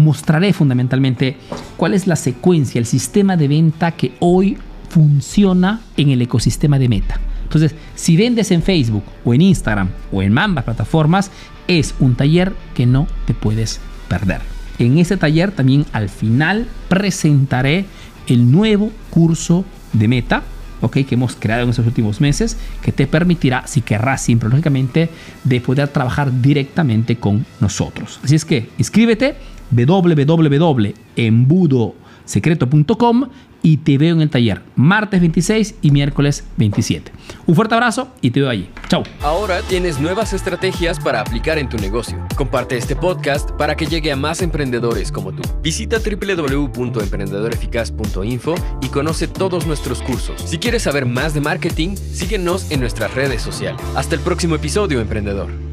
mostraré 0.00 0.52
fundamentalmente 0.52 1.36
cuál 1.76 1.94
es 1.94 2.06
la 2.06 2.16
secuencia, 2.16 2.78
el 2.78 2.86
sistema 2.86 3.36
de 3.36 3.48
venta 3.48 3.92
que 3.92 4.12
hoy 4.20 4.58
funciona 4.88 5.80
en 5.96 6.10
el 6.10 6.22
ecosistema 6.22 6.78
de 6.78 6.88
Meta. 6.88 7.20
Entonces, 7.44 7.74
si 7.94 8.16
vendes 8.16 8.50
en 8.50 8.62
Facebook 8.62 9.04
o 9.24 9.34
en 9.34 9.42
Instagram 9.42 9.88
o 10.12 10.22
en 10.22 10.36
ambas 10.38 10.64
plataformas, 10.64 11.30
es 11.68 11.94
un 12.00 12.14
taller 12.14 12.52
que 12.74 12.86
no 12.86 13.06
te 13.26 13.34
puedes 13.34 13.80
perder. 14.08 14.40
En 14.78 14.98
ese 14.98 15.16
taller 15.16 15.52
también 15.52 15.84
al 15.92 16.08
final 16.08 16.66
presentaré 16.88 17.86
el 18.26 18.50
nuevo 18.50 18.90
curso 19.10 19.64
de 19.92 20.08
Meta, 20.08 20.42
que 20.88 21.06
hemos 21.10 21.36
creado 21.36 21.64
en 21.64 21.70
estos 21.70 21.86
últimos 21.86 22.20
meses, 22.20 22.56
que 22.82 22.92
te 22.92 23.06
permitirá, 23.06 23.66
si 23.66 23.82
querrás 23.82 24.22
siempre, 24.22 24.48
lógicamente, 24.48 25.10
de 25.44 25.60
poder 25.60 25.88
trabajar 25.88 26.40
directamente 26.40 27.16
con 27.16 27.44
nosotros. 27.60 28.18
Así 28.24 28.34
es 28.34 28.44
que 28.44 28.70
inscríbete 28.78 29.36
www.embudo 29.70 31.94
secreto.com 32.24 33.28
y 33.62 33.76
te 33.78 33.98
veo 33.98 34.14
en 34.14 34.22
el 34.22 34.30
taller 34.30 34.62
martes 34.74 35.20
26 35.20 35.74
y 35.82 35.90
miércoles 35.90 36.44
27. 36.56 37.12
Un 37.46 37.54
fuerte 37.54 37.74
abrazo 37.74 38.08
y 38.22 38.30
te 38.30 38.40
veo 38.40 38.48
allí. 38.48 38.70
Chao. 38.88 39.02
Ahora 39.22 39.60
tienes 39.62 40.00
nuevas 40.00 40.32
estrategias 40.32 40.98
para 40.98 41.20
aplicar 41.20 41.58
en 41.58 41.68
tu 41.68 41.76
negocio. 41.76 42.16
Comparte 42.36 42.78
este 42.78 42.96
podcast 42.96 43.50
para 43.52 43.76
que 43.76 43.86
llegue 43.86 44.10
a 44.12 44.16
más 44.16 44.42
emprendedores 44.42 45.12
como 45.12 45.32
tú. 45.32 45.42
Visita 45.62 45.98
www.emprendedoreficaz.info 45.98 48.54
y 48.80 48.88
conoce 48.88 49.28
todos 49.28 49.66
nuestros 49.66 50.00
cursos. 50.02 50.40
Si 50.42 50.56
quieres 50.58 50.84
saber 50.84 51.04
más 51.06 51.34
de 51.34 51.42
marketing, 51.42 51.96
síguenos 51.96 52.70
en 52.70 52.80
nuestras 52.80 53.12
redes 53.14 53.42
sociales. 53.42 53.82
Hasta 53.94 54.14
el 54.14 54.22
próximo 54.22 54.54
episodio, 54.54 55.00
emprendedor. 55.00 55.69